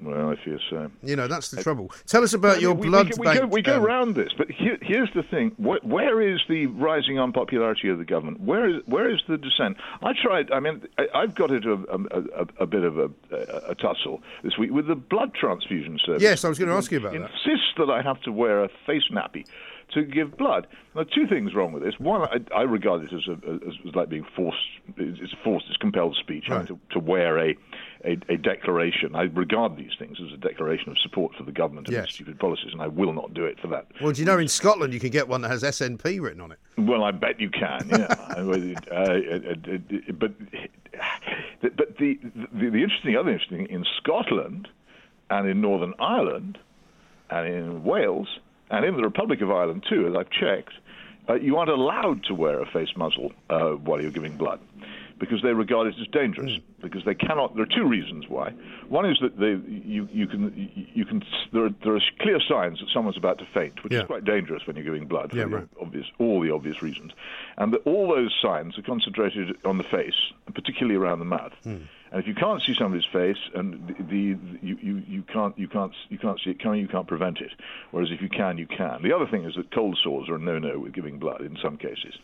[0.02, 0.90] Well, I fear so.
[1.02, 1.90] You know that's the trouble.
[2.06, 3.36] Tell us about I your we- blood we, bank.
[3.36, 6.40] We go, we go um, around this, but here, here's the thing: Wh- where is
[6.48, 8.40] the rising unpopularity of the government?
[8.40, 9.76] Where is where is the dissent?
[10.02, 10.50] I tried.
[10.50, 13.74] I mean, I, I've got into a, a, a, a bit of a, a, a
[13.74, 16.22] tussle this week with the blood transfusion service.
[16.22, 17.22] Yes, I was gonna ask you about that.
[17.22, 19.46] Insists that I have to wear a face nappy
[19.94, 20.66] to give blood.
[20.94, 21.98] Now, two things wrong with this.
[21.98, 24.58] One, I, I regard it as, a, as, as like being forced.
[24.96, 25.66] It's it's forced.
[25.68, 26.48] It's compelled speech.
[26.48, 26.66] Right.
[26.66, 27.54] to, to wear a,
[28.04, 29.14] a a declaration.
[29.14, 32.04] I regard these things as a declaration of support for the government and Yes.
[32.06, 33.86] its stupid policies, and I will not do it for that.
[34.00, 36.52] Well, do you know in Scotland you can get one that has SNP written on
[36.52, 36.58] it?
[36.78, 37.88] Well, I bet you can.
[37.88, 40.32] Yeah, uh, uh, uh, but
[41.60, 42.18] but the,
[42.52, 44.68] the the interesting other interesting in Scotland
[45.30, 46.58] and in Northern Ireland
[47.30, 48.28] and in Wales
[48.70, 50.72] and in the Republic of Ireland too, as I've checked,
[51.28, 54.60] uh, you aren't allowed to wear a face muzzle uh, while you're giving blood
[55.22, 56.58] because they regard it as dangerous.
[56.82, 57.54] Because they cannot.
[57.54, 58.50] There are two reasons why.
[58.88, 59.52] One is that they
[59.86, 60.42] you you can
[60.94, 64.00] you can there are, there are clear signs that someone's about to faint, which Yeah.
[64.00, 65.68] is quite dangerous when you're giving blood for Yeah, right.
[65.80, 67.12] obvious all the obvious reasons,
[67.56, 71.52] and that all those signs are concentrated on the face, particularly around the mouth.
[71.62, 71.82] Hmm.
[72.10, 75.56] And if you can't see somebody's face, and the, the, the you, you, you can't
[75.56, 77.52] you can't you can't see it coming, you can't prevent it.
[77.92, 79.02] Whereas if you can, you can.
[79.02, 81.76] The other thing is that cold sores are a no-no with giving blood in some
[81.76, 82.14] cases,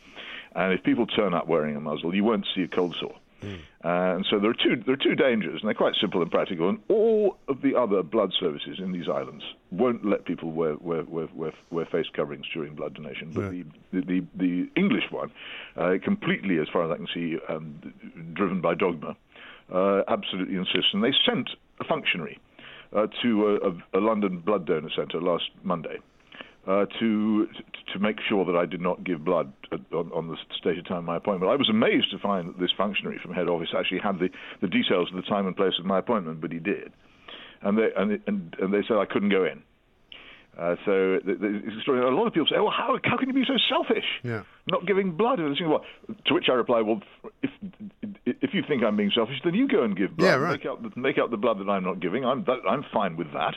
[0.55, 3.17] and if people turn up wearing a muzzle, you won't see a cold sore.
[3.85, 6.31] Uh, and so there are two there are two dangers, and they're quite simple and
[6.31, 6.69] practical.
[6.69, 11.05] And all of the other blood services in these islands won't let people wear wear,
[11.05, 13.31] wear, wear, wear face coverings during blood donation.
[13.33, 15.31] But the, the, the the English one,
[15.77, 17.81] uh, completely, as far as I can see, um,
[18.35, 19.17] driven by dogma,
[19.73, 20.93] uh, absolutely insists.
[20.93, 22.41] And they sent a functionary
[22.93, 25.99] uh, to a, a, a London blood donor centre last Monday
[26.69, 27.47] uh, to
[27.93, 29.53] to make sure that I did not give blood
[29.93, 31.51] on, on the stated time of my appointment.
[31.51, 34.29] I was amazed to find that this functionary from head office actually had the,
[34.61, 36.93] the details of the time and place of my appointment, but he did,
[37.63, 39.63] and they and and, and they said I couldn't go in.
[40.59, 41.35] Uh, so the,
[41.87, 44.05] the, a lot of people say, "Oh, how how can you be so selfish?
[44.23, 44.43] Yeah.
[44.71, 47.01] Not giving blood." And I think, to which I reply, "Well,
[47.43, 47.51] if
[48.27, 50.27] if you think I'm being selfish, then you go and give blood.
[50.27, 50.53] Yeah, right.
[50.53, 52.25] Make out the, make out the blood that I'm not giving.
[52.25, 53.55] I'm that, I'm fine with that.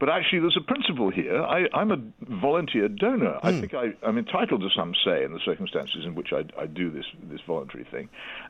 [0.00, 1.42] But actually, there's a principle here.
[1.42, 1.98] I, I'm a
[2.40, 3.38] volunteer donor.
[3.40, 3.46] Hmm.
[3.46, 6.66] I think I, I'm entitled to some say in the circumstances in which I, I
[6.66, 8.08] do this this voluntary thing.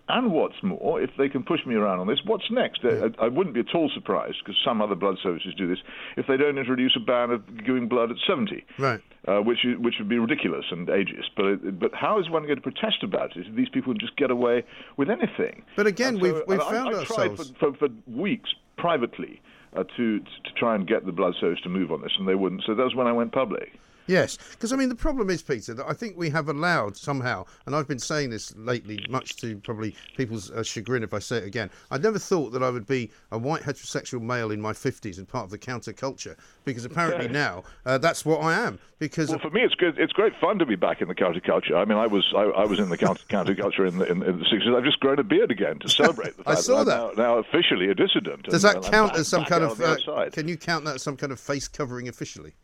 [0.09, 2.81] And what's more, if they can push me around on this, what's next?
[2.85, 5.79] I, I wouldn't be at all surprised because some other blood services do this
[6.17, 9.01] if they don't introduce a ban of giving blood at 70 Right.
[9.27, 11.31] Uh, which which would be ridiculous and ageist.
[11.37, 13.47] But but how is one going to protest about it?
[13.47, 14.65] if These people just get away
[14.97, 15.63] with anything.
[15.77, 19.41] But again, And we've- we've I- found I, tried ourselves- for, for, for weeks privately
[19.77, 22.35] uh, to to try and get the blood service to move on this, and they
[22.35, 22.63] wouldn't.
[22.65, 23.73] So that was when I went public.
[24.07, 27.47] Yes, because I mean the problem is, Peter, that I think we have allowed somehow,
[27.67, 31.39] and I've been saying this lately, much to probably people's uh, chagrin if I say
[31.39, 31.71] it again.
[31.91, 35.27] I never thought that I would be a white heterosexual male in my fifties and
[35.27, 38.79] part of the counterculture, because apparently now uh, that's what I am.
[38.99, 39.99] Because Well, for me, it's good.
[39.99, 41.75] It's great fun to be back in the counterculture.
[41.77, 44.39] I mean, I was I, I was in the counter, counterculture in the, in, in
[44.39, 44.77] the 60s.
[44.77, 47.01] I've just grown a beard again to celebrate the I saw that.
[47.01, 47.17] I'm that.
[47.17, 48.45] Now, now officially a dissident.
[48.45, 49.81] does and- that count back- as some kind of?
[49.81, 52.55] Uh, can you count that as some kind of face covering officially?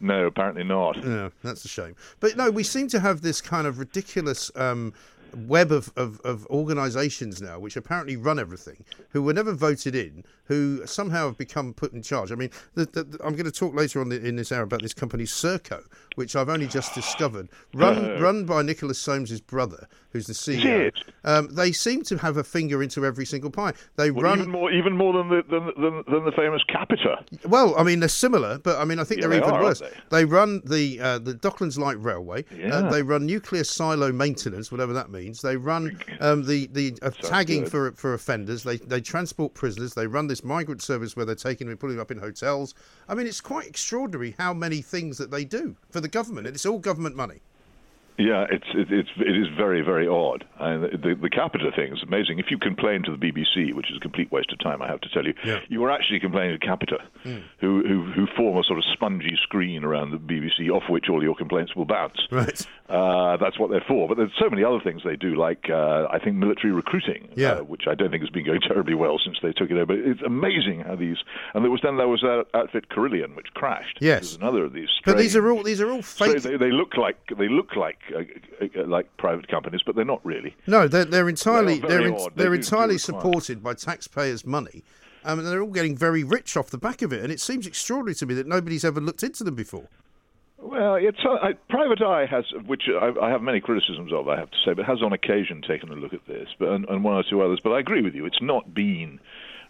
[0.00, 1.04] No, apparently not.
[1.04, 1.94] No, that's a shame.
[2.20, 4.94] But no, we seem to have this kind of ridiculous um,
[5.34, 10.24] web of, of, of organisations now, which apparently run everything, who were never voted in,
[10.44, 12.32] who somehow have become put in charge.
[12.32, 14.62] I mean, the, the, the- I'm going to talk later on the, in this hour
[14.62, 15.82] about this company, Serco,
[16.16, 20.90] which I've only just discovered, run run by Nicholas Soames's brother, who's the CEO.
[21.24, 23.72] Um, they seem to have a finger into every single pie.
[23.96, 27.24] They Well, run even more, even more than the than, than, than the famous Capita.
[27.46, 29.62] well, I mean, they're similar, but I mean, I think Yeah, they're they even are,
[29.62, 29.82] worse.
[29.82, 30.24] aren't They?
[30.24, 32.44] run the uh, the Docklands Light Railway.
[32.52, 32.80] Uh, Yeah.
[32.90, 35.19] they run nuclear silo maintenance, whatever that means.
[35.28, 37.70] They run um, the the uh, tagging good.
[37.70, 38.62] for for offenders.
[38.62, 39.94] They they transport prisoners.
[39.94, 42.74] They run this migrant service where they're taking them and putting them up in hotels.
[43.08, 46.54] I mean, it's quite extraordinary how many things that they do for the government, and
[46.54, 47.42] it's all government money.
[48.18, 50.44] Yeah, it's it, it's it is very very odd.
[50.58, 52.38] And the, the Capita thing is amazing.
[52.38, 55.00] If you complain to the BBC, which is a complete waste of time, I have
[55.02, 55.60] to tell you, Yeah.
[55.68, 59.84] you are actually complaining to Capita, who, who who form a sort of spongy screen
[59.84, 62.20] around the BBC, off which all your complaints will bounce.
[62.30, 62.66] Right.
[62.90, 64.08] Uh, that's what they're for.
[64.08, 67.52] But there's so many other things they do, like uh, I think military recruiting, Yeah.
[67.52, 69.94] uh, which I don't think has been going terribly well since they took it over.
[69.94, 71.18] It's amazing how these.
[71.54, 73.98] And there was then there was that outfit Carillion, which crashed.
[74.00, 74.36] Yes.
[74.36, 74.88] Another of these.
[75.06, 76.42] But these are all these are all so fake.
[76.42, 78.22] they, they look like they look like uh,
[78.64, 80.54] uh, like private companies, but they're not really.
[80.66, 82.14] No, they're, they're entirely They they're in.
[82.14, 84.82] They they're do- entirely do supported by taxpayers' money.
[85.24, 87.66] Um, and they're all getting very rich off the back of it, and it seems
[87.66, 89.86] extraordinary to me that nobody's ever looked into them before.
[90.56, 94.38] Well, it's uh, I, Private Eye has, which I, I have many criticisms of, I
[94.38, 97.02] have to say, but has on occasion taken a look at this, but and, and
[97.02, 97.60] one or two others.
[97.62, 99.20] But I agree with you; it's not been.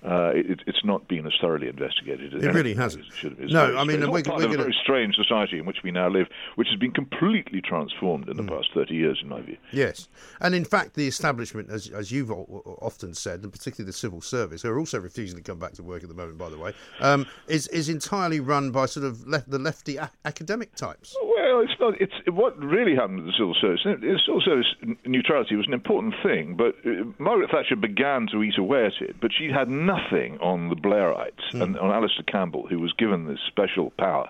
[0.03, 2.35] Uh, it, it's not been as thoroughly investigated.
[2.35, 3.05] as It really hasn't.
[3.07, 3.41] It should have.
[3.41, 5.91] It's No, I mean, we're- part we're of a very strange society in which we
[5.91, 9.59] now live, which has been completely transformed in the past thirty years, in my view.
[9.73, 10.09] Yes,
[10.41, 14.63] and in fact, the establishment, as as you've often said, and particularly the civil service,
[14.63, 16.73] who are also refusing to come back to work at the moment, by the way,
[17.01, 21.15] um, is is entirely run by sort of left, the lefty a- academic types.
[21.23, 22.01] Well, it's not.
[22.01, 23.81] It's what really happened to the civil service.
[23.85, 24.67] The civil service
[25.05, 29.17] neutrality was an important thing, but uh, Margaret Thatcher began to eat away at it.
[29.21, 33.41] But she had nothing on the Blairites and on Alastair Campbell, who was given this
[33.49, 34.29] special power.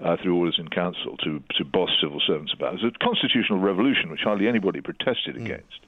[0.00, 2.74] Uh, through orders in council to, to boss civil servants about.
[2.74, 5.78] It was a constitutional revolution which hardly anybody protested against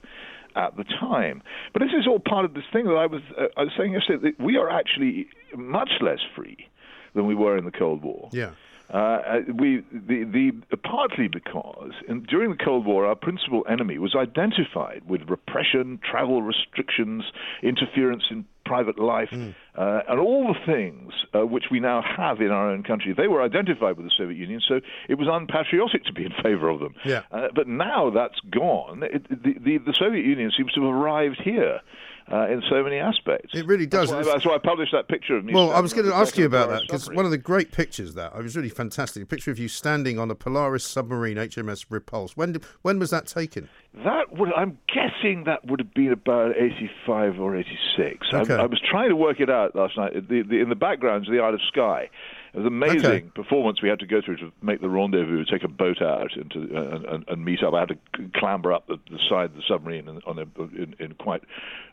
[0.55, 1.43] at the time.
[1.73, 3.91] But this is all part of this thing that I was uh, I was saying
[3.91, 6.69] yesterday that we are actually much less free
[7.15, 8.29] than we were in the Cold War.
[8.31, 8.51] Yeah.
[8.89, 14.15] Uh, we the, the partly because in, during the Cold War our principal enemy was
[14.15, 17.23] identified with repression, travel restrictions,
[17.61, 19.49] interference in private life, Hmm.
[19.77, 23.13] uh, and all the things uh, which we now have in our own country.
[23.15, 24.79] They were identified with the Soviet Union, so
[25.09, 26.93] it was unpatriotic to be in favor of them.
[27.05, 27.23] Yeah.
[27.31, 29.03] Uh, but now that's gone.
[29.03, 31.81] It, the, the the Soviet Union seems to have arrived here.
[32.29, 34.09] Uh, in so many aspects, It really does.
[34.11, 35.53] That's why, that's why I published that picture of me.
[35.53, 38.15] Well, I was going to ask you about that because one of the great pictures
[38.15, 39.23] that I was really fantastic.
[39.23, 42.35] A picture of you standing on a Polaris submarine HMS Repulse.
[42.35, 43.69] When did, when was that taken?
[44.03, 48.27] That would, I'm guessing that would have been about 85 or 86.
[48.33, 48.53] Okay.
[48.53, 50.13] I, I was trying to work it out last night.
[50.27, 52.09] The, the, in the background's the Isle of Skye.
[52.53, 53.21] It was an amazing Okay.
[53.35, 56.59] performance we had to go through to make the rendezvous, take a boat out into,
[56.75, 57.73] and, and, and meet up.
[57.73, 57.97] I had to
[58.35, 60.43] clamber up the, the side of the submarine in, on a,
[60.81, 61.43] in, in quite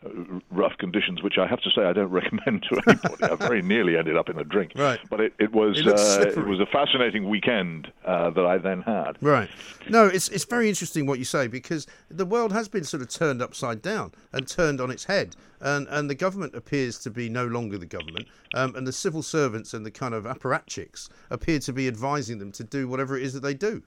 [0.05, 0.09] uh,
[0.51, 3.23] rough conditions, which I have to say I don't recommend to anybody.
[3.23, 4.71] I very nearly ended up in a drink.
[4.75, 4.99] Right.
[5.09, 8.81] But it, it was It uh, it was a fascinating weekend uh, that I then
[8.81, 9.17] had.
[9.21, 9.49] Right.
[9.89, 13.09] No, it's it's very interesting what you say because the world has been sort of
[13.09, 17.29] turned upside down and turned on its head, and and the government appears to be
[17.29, 21.59] no longer the government, um, and the civil servants and the kind of apparatchiks appear
[21.59, 23.83] to be advising them to do whatever it is that they do.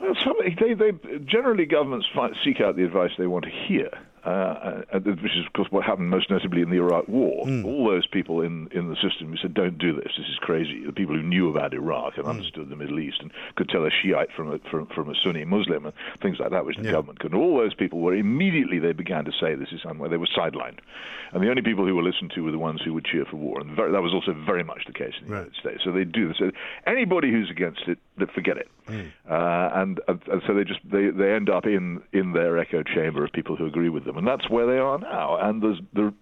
[0.00, 0.14] Well,
[0.58, 0.92] they, they
[1.24, 2.06] generally governments
[2.44, 3.90] seek out the advice they want to hear,
[4.24, 7.46] uh, and, which is, of course, what happened most notably in the Iraq War.
[7.64, 10.12] All those people in, in the system who said, "Don't do this.
[10.16, 13.30] This is crazy." The people who knew about Iraq and understood the Middle East and
[13.56, 16.64] could tell a Shiite from a from, from a Sunni Muslim and things like that,
[16.64, 16.92] which the Yeah.
[16.92, 17.38] government couldn't.
[17.38, 20.78] All those people were immediately they began to say, "This is somewhere." They were sidelined,
[21.32, 23.36] and the only people who were listened to were the ones who would cheer for
[23.36, 25.38] war, and very, that was also very much the case in the Right.
[25.40, 25.80] United States.
[25.84, 26.38] So they do this.
[26.38, 26.50] So
[26.86, 27.98] anybody who's against it
[28.34, 28.68] forget it.
[28.88, 29.10] Mm.
[29.30, 32.82] Uh, and, and, and so they just they, they end up in, in their echo
[32.82, 35.36] chamber of people who agree with them, and that's where they are now.
[35.40, 36.12] And there's there,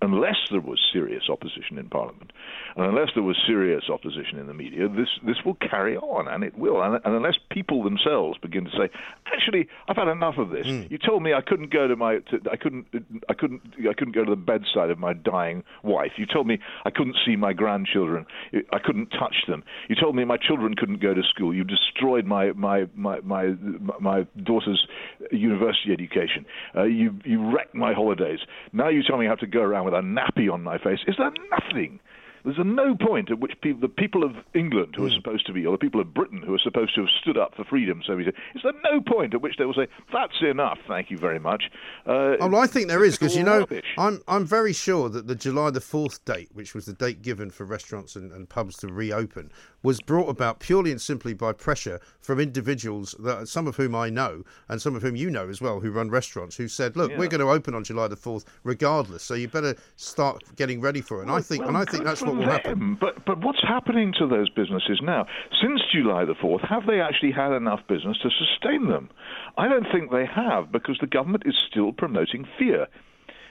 [0.00, 2.32] unless there was serious opposition in Parliament,
[2.76, 6.44] and unless there was serious opposition in the media, this this will carry on, and
[6.44, 6.82] it will.
[6.82, 8.88] And, and unless people themselves begin to say,
[9.26, 10.66] actually, I've had enough of this.
[10.66, 10.90] Mm.
[10.90, 12.86] You told me I couldn't go to my to, I couldn't
[13.28, 16.12] I couldn't I couldn't go to the bedside of my dying wife.
[16.16, 18.26] You told me I couldn't see my grandchildren.
[18.72, 19.64] I couldn't touch them.
[19.88, 21.54] You told me my children couldn't go to school.
[21.54, 23.54] You destroyed my my my my,
[24.00, 24.86] my daughter's
[25.30, 26.46] university education.
[26.76, 28.40] Uh, you you wrecked my holidays.
[28.72, 31.00] Now you tell me I have to go around with a nappy on my face.
[31.06, 32.00] Is there nothing
[32.44, 35.14] there's a no point at which people, the people of England who are hmm.
[35.14, 37.54] supposed to be, or the people of Britain who are supposed to have stood up
[37.54, 40.40] for freedom, so we say, is there no point at which they will say, that's
[40.42, 41.64] enough, thank you very much?
[42.06, 43.66] Uh, oh, well, I think there is, because, you know,
[43.96, 47.50] I'm, I'm very sure that the July the 4th date, which was the date given
[47.50, 49.52] for restaurants and, and pubs to reopen,
[49.82, 54.10] was brought about purely and simply by pressure from individuals, that some of whom I
[54.10, 57.10] know, and some of whom you know as well, who run restaurants, who said, look,
[57.10, 57.18] yeah.
[57.18, 61.00] we're going to open on July the 4th regardless, so you better start getting ready
[61.00, 61.22] for it.
[61.22, 62.96] And well, I think, well, and I think that's what will happen.
[63.00, 65.26] But but what's happening to those businesses now?
[65.60, 69.10] Since July the fourth, have they actually had enough business to sustain them?
[69.58, 72.88] I don't think they have because the government is still promoting fear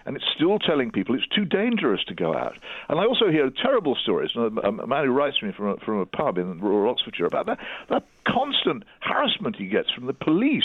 [0.06, 2.58] and it's still telling people it's too dangerous to go out.
[2.90, 4.32] And I also hear terrible stories.
[4.36, 7.46] A, man who writes to me from a, from a pub in rural Oxfordshire about
[7.48, 10.64] that, that constant harassment he gets from the police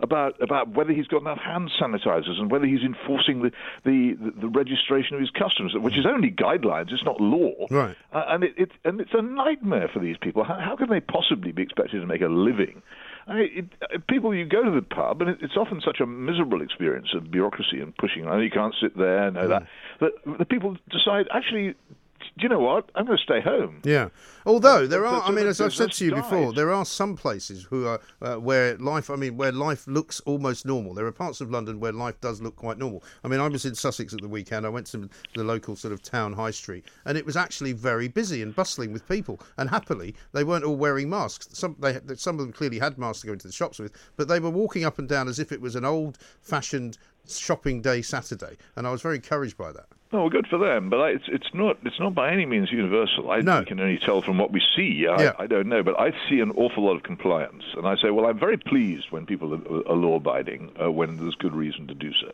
[0.00, 3.50] about about whether he's got enough hand sanitizers and whether he's enforcing the
[3.84, 7.66] the, the, the registration of his customers, which is only guidelines, it's not law.
[7.70, 7.96] Right.
[8.12, 10.44] Uh, and it, it, and it's a nightmare for these people.
[10.44, 12.82] How, how can they possibly be expected to make a living?
[13.26, 15.98] I mean, it, uh, people, you go to the pub, and it, it's often such
[16.00, 18.26] a miserable experience of bureaucracy and pushing.
[18.26, 19.48] I know you can't sit there, and know mm.
[19.48, 19.66] that.
[19.98, 21.74] But the people decide, actually,
[22.18, 22.90] do you know what?
[22.94, 23.80] I'm going to stay home.
[23.84, 24.08] Yeah.
[24.44, 27.64] Although there are, I mean, as I've said to you before, there are some places
[27.64, 30.94] who are uh, where life, I mean, where life looks almost normal.
[30.94, 33.02] There are parts of London where life does look quite normal.
[33.24, 34.66] I mean, I was in Sussex at the weekend.
[34.66, 38.08] I went to the local sort of town high street, and it was actually very
[38.08, 39.40] busy and bustling with people.
[39.56, 41.48] And happily, they weren't all wearing masks.
[41.52, 44.28] Some they some of them clearly had masks to go into the shops with, but
[44.28, 46.98] they were walking up and down as if it was an old-fashioned
[47.28, 49.86] shopping day Saturday, and I was very encouraged by that.
[50.12, 52.70] Oh, well, good for them, but I, it's it's not it's not by any means
[52.70, 53.30] universal.
[53.30, 53.64] I no.
[53.64, 55.06] can only tell from what we see.
[55.08, 55.32] I, yeah.
[55.38, 58.26] I don't know, but I see an awful lot of compliance, and I say, well,
[58.26, 61.94] I'm very pleased when people are, are law abiding uh, when there's good reason to
[61.94, 62.30] do so.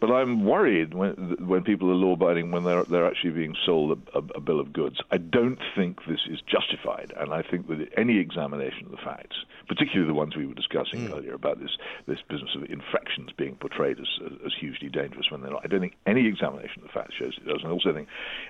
[0.00, 4.18] But I'm worried when when people are law-abiding when they're they're actually being sold a,
[4.18, 4.98] a, a, bill of goods.
[5.10, 9.36] I don't think this is justified, and I think that any examination of the facts,
[9.70, 11.16] particularly the ones we were discussing mm.
[11.16, 11.70] earlier about this
[12.08, 15.68] this business of infections being portrayed as, as, as hugely dangerous when they're not, I
[15.68, 17.60] don't think any examination of the facts shows it does.
[17.62, 18.08] And I also think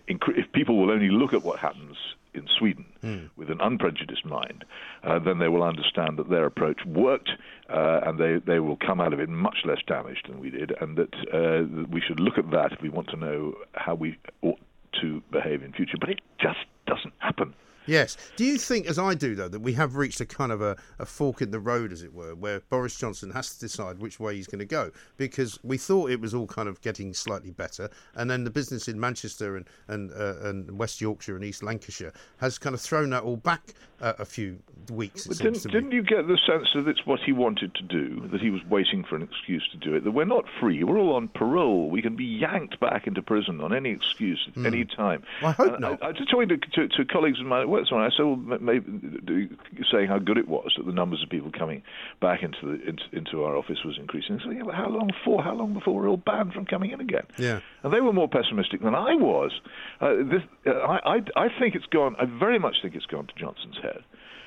[0.09, 1.97] if people will only look at what happens
[2.33, 3.29] in Sweden mm.
[3.37, 4.65] with an unprejudiced mind,
[5.05, 7.31] uh, then they will understand that their approach worked
[7.69, 10.73] uh, and they, they will come out of it much less damaged than we did,
[10.81, 13.95] and that, uh, that we should look at that if we want to know how
[13.95, 14.61] we ought
[15.03, 15.99] to behave in future.
[16.01, 17.55] But it just doesn't happen.
[17.87, 18.17] Yes.
[18.37, 20.77] Do you think, as I do, though, that we have reached a kind of a,
[20.99, 24.21] a, fork in the road, as it were, where Boris Johnson has to decide which
[24.21, 24.91] way he's going to go?
[25.17, 28.89] Because we thought it was all kind of getting slightly better, and then the business
[28.89, 33.11] in Manchester and and, uh, and West Yorkshire and East Lancashire has kind of thrown
[33.11, 34.59] that all back uh, a few
[34.91, 35.25] weeks.
[35.25, 38.51] Didn't, didn't you get the sense that it's what he wanted to do, that he
[38.51, 41.29] was waiting for an excuse to do it, that we're not free, we're all on
[41.29, 44.67] parole, we can be yanked back into prison on any excuse at mm.
[44.67, 45.23] any time?
[45.43, 46.03] Well, I hope not.
[46.03, 48.07] I, I just talking to, to, to colleagues of mine worked someone.
[48.07, 49.51] I said, well, maybe
[49.91, 51.83] saying how good it was that the numbers of people coming
[52.21, 54.41] back into the into, into our office was increasing.
[54.43, 55.43] So, yeah, but how long for?
[55.43, 57.27] How long before we're all banned from coming in again?
[57.39, 57.61] Yeah.
[57.83, 59.53] And they were more pessimistic than I was.
[60.01, 62.17] Uh, this, uh, I, I, I think it's gone.
[62.19, 63.90] I very much think it's gone to Johnson's head.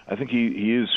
[0.07, 0.89] I think he, he is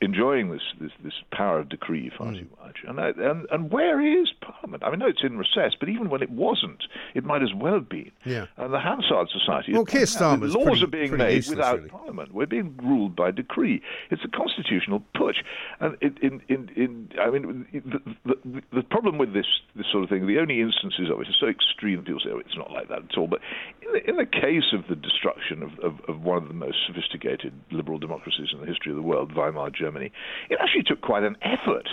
[0.00, 2.40] enjoying this, this, this power of decree far mm.
[2.40, 2.78] too much.
[2.86, 4.82] And, I, and and where is Parliament?
[4.84, 6.84] I mean, no, it's in recess, but even when it wasn't,
[7.14, 8.10] it might as well have been.
[8.24, 8.46] Yeah.
[8.56, 9.72] And the Hansard Society.
[9.72, 11.88] Well, Keir Starmer's laws pretty, are being made useless, without really.
[11.88, 12.34] Parliament.
[12.34, 13.82] We're being ruled by decree.
[14.10, 15.36] It's a constitutional push.
[15.80, 19.46] And in, in, in, in I mean, the, the, the problem with this
[19.76, 22.30] this sort of thing, the only instances of it are so extreme that people say,
[22.32, 23.26] oh, it's not like that at all.
[23.26, 23.40] But
[23.82, 26.78] in the, in the case of the destruction of, of, of one of the most
[26.86, 30.12] sophisticated liberal democracies in the history of the world, Weimar Germany,
[30.50, 31.88] it actually took quite an effort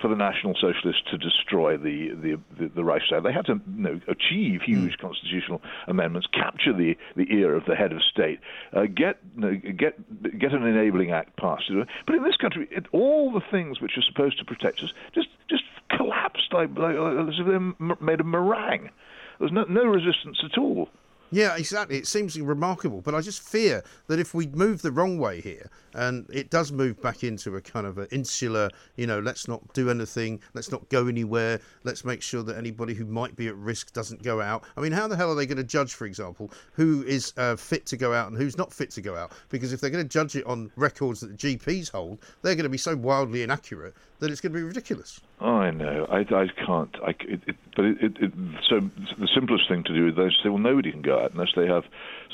[0.00, 3.22] for the National Socialists to destroy the the, the, the Reichstag.
[3.22, 5.00] They had to you know, achieve huge mm.
[5.00, 8.40] constitutional amendments, capture the, the ear of the head of state,
[8.72, 11.70] uh, get you know, get get an enabling act passed.
[12.06, 15.28] But in this country, it, all the things which are supposed to protect us just
[15.48, 15.62] just
[15.96, 18.90] collapsed like, like as if they're made a meringue.
[19.38, 20.88] There's no, no resistance at all.
[21.32, 21.96] Yeah, exactly.
[21.96, 25.70] It seems remarkable, but I just fear that if we move the wrong way here,
[25.94, 29.72] and it does move back into a kind of an insular, you know, let's not
[29.72, 33.56] do anything, let's not go anywhere, let's make sure that anybody who might be at
[33.56, 34.64] risk doesn't go out.
[34.76, 37.56] I mean, how the hell are they going to judge, for example, who is uh,
[37.56, 39.32] fit to go out and who's not fit to go out?
[39.48, 42.64] Because if they're going to judge it on records that the GPs hold, they're going
[42.64, 45.20] to be so wildly inaccurate that it's going to be ridiculous.
[45.40, 46.06] I know.
[46.08, 46.96] I, I can't.
[47.04, 48.32] I, it, it, but it,
[48.68, 48.78] so
[49.18, 51.66] the simplest thing to do is they say, well, nobody can go out unless they
[51.66, 51.84] have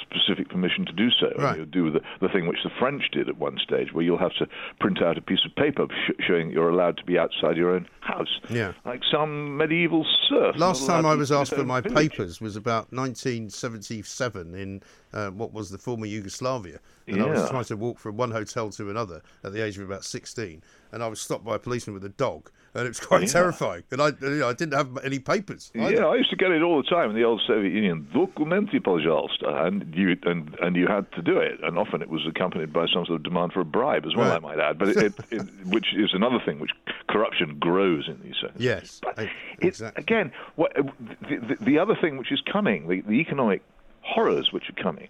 [0.00, 1.32] specific permission to do so.
[1.36, 1.58] Right.
[1.58, 4.18] And you do the, the thing which the French did at one stage, where you'll
[4.18, 4.46] have to
[4.80, 7.86] print out a piece of paper sh- showing you're allowed to be outside your own
[8.00, 8.40] house.
[8.50, 8.72] Yeah.
[8.84, 10.56] Like some medieval serf.
[10.56, 12.10] Last time I was asked for my village.
[12.12, 14.82] papers was about 1977 in
[15.12, 16.80] uh, what was the former Yugoslavia.
[17.06, 19.84] And I was trying to walk from one hotel to another at the age of
[19.84, 20.62] about 16.
[20.92, 23.27] And I was stopped by a policeman with a dog And it was quite Yeah.
[23.27, 23.83] terrifying.
[23.91, 25.71] And I, you know, I didn't have any papers.
[25.75, 25.93] either.
[25.93, 28.07] Yeah, I used to get it all the time in the old Soviet Union.
[28.11, 32.25] Documenty, пожалуйста, and you and and you had to do it, and often it was
[32.25, 34.27] accompanied by some sort of demand for a bribe as well.
[34.29, 34.37] Right.
[34.37, 36.71] I might add, but it, it, it, which is another thing which
[37.09, 38.59] corruption grows in these senses.
[38.59, 39.29] Yes, but e-
[39.61, 40.01] it, exactly.
[40.01, 43.61] again, what, the, the, the other thing which is coming, the, the economic
[44.01, 45.09] horrors which are coming,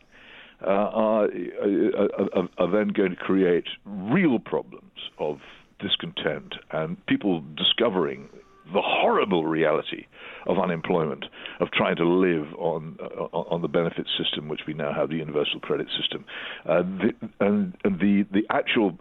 [0.62, 1.30] uh, are,
[1.64, 5.40] are, are, are then going to create real problems of
[5.79, 8.29] discontent and people discovering
[8.73, 10.07] the horrible reality
[10.47, 11.25] of unemployment,
[11.61, 15.17] of trying to live on uh, on the benefit system, which we now have, the
[15.17, 16.25] universal credit system,
[16.67, 18.99] uh, the, and, and the the actual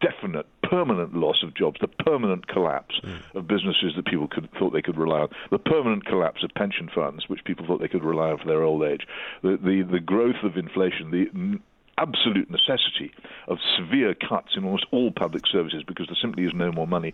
[0.00, 3.00] definite permanent loss of jobs, the permanent collapse
[3.34, 6.88] of businesses that people could, thought they could rely on, the permanent collapse of pension
[6.94, 9.02] funds, which people thought they could rely on for their old age,
[9.42, 11.58] the the, the growth of inflation, the
[12.00, 13.12] absolute necessity
[13.48, 17.12] of severe cuts in almost all public services because there simply is no more money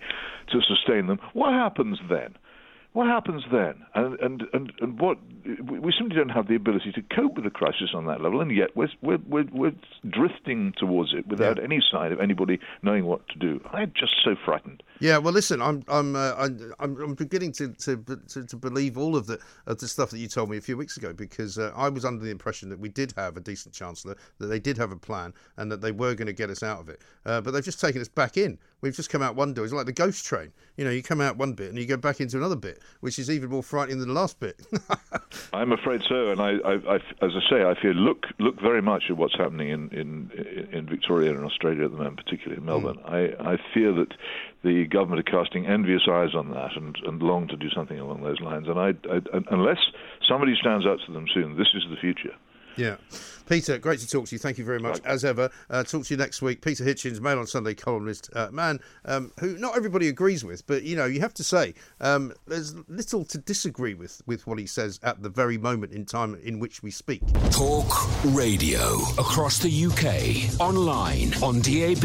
[0.52, 1.18] to sustain them.
[1.32, 2.34] What happens then?
[2.92, 3.74] What happens then?
[3.94, 5.18] And and and, and what
[5.84, 8.50] we simply don't have the ability to cope with the crisis on that level, and
[8.50, 9.74] yet we're we're we're, we're
[10.08, 11.64] drifting towards it without Yeah.
[11.64, 13.60] any sign of anybody knowing what to do.
[13.70, 14.82] I'm just so frightened.
[14.98, 17.96] Yeah, well, listen, I'm I'm uh, I'm, I'm beginning to, to
[18.28, 20.76] to to believe all of the of the stuff that you told me a few
[20.76, 23.74] weeks ago because uh, I was under the impression that we did have a decent
[23.74, 26.62] chancellor, that they did have a plan, and that they were going to get us
[26.62, 27.02] out of it.
[27.26, 28.58] Uh, but they've just taken us back in.
[28.80, 29.64] We've just come out one door.
[29.64, 30.52] It's like the ghost train.
[30.76, 33.18] You know, you come out one bit and you go back into another bit, which
[33.18, 34.60] is even more frightening than the last bit.
[35.52, 38.82] I'm afraid so, and I, I, I, as I say, I fear look look very
[38.82, 42.64] much at what's happening in, in in Victoria and Australia at the moment, particularly in
[42.66, 42.98] Melbourne.
[43.04, 44.12] I, I fear that
[44.62, 48.22] the government are casting envious eyes on that and, and long to do something along
[48.22, 48.66] those lines.
[48.68, 49.20] And I, I,
[49.50, 49.78] unless
[50.28, 52.34] somebody stands up to them soon, this is the future.
[52.76, 52.96] Yeah.
[53.48, 54.38] Peter, great to talk to you.
[54.38, 55.50] Thank you very much, as ever.
[55.70, 56.62] Uh, talk to you next week.
[56.62, 60.82] Peter Hitchens, Mail on Sunday columnist, uh, man um, who not everybody agrees with, but,
[60.82, 64.66] you know, you have to say um, there's little to disagree with, with what he
[64.66, 67.22] says at the very moment in time in which we speak.
[67.50, 67.86] Talk
[68.34, 72.04] radio across the UK, online, on DAB,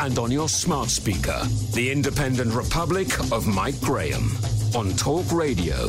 [0.00, 1.40] and on your smart speaker.
[1.74, 4.30] The Independent Republic of Mike Graham
[4.74, 5.88] on Talk Radio.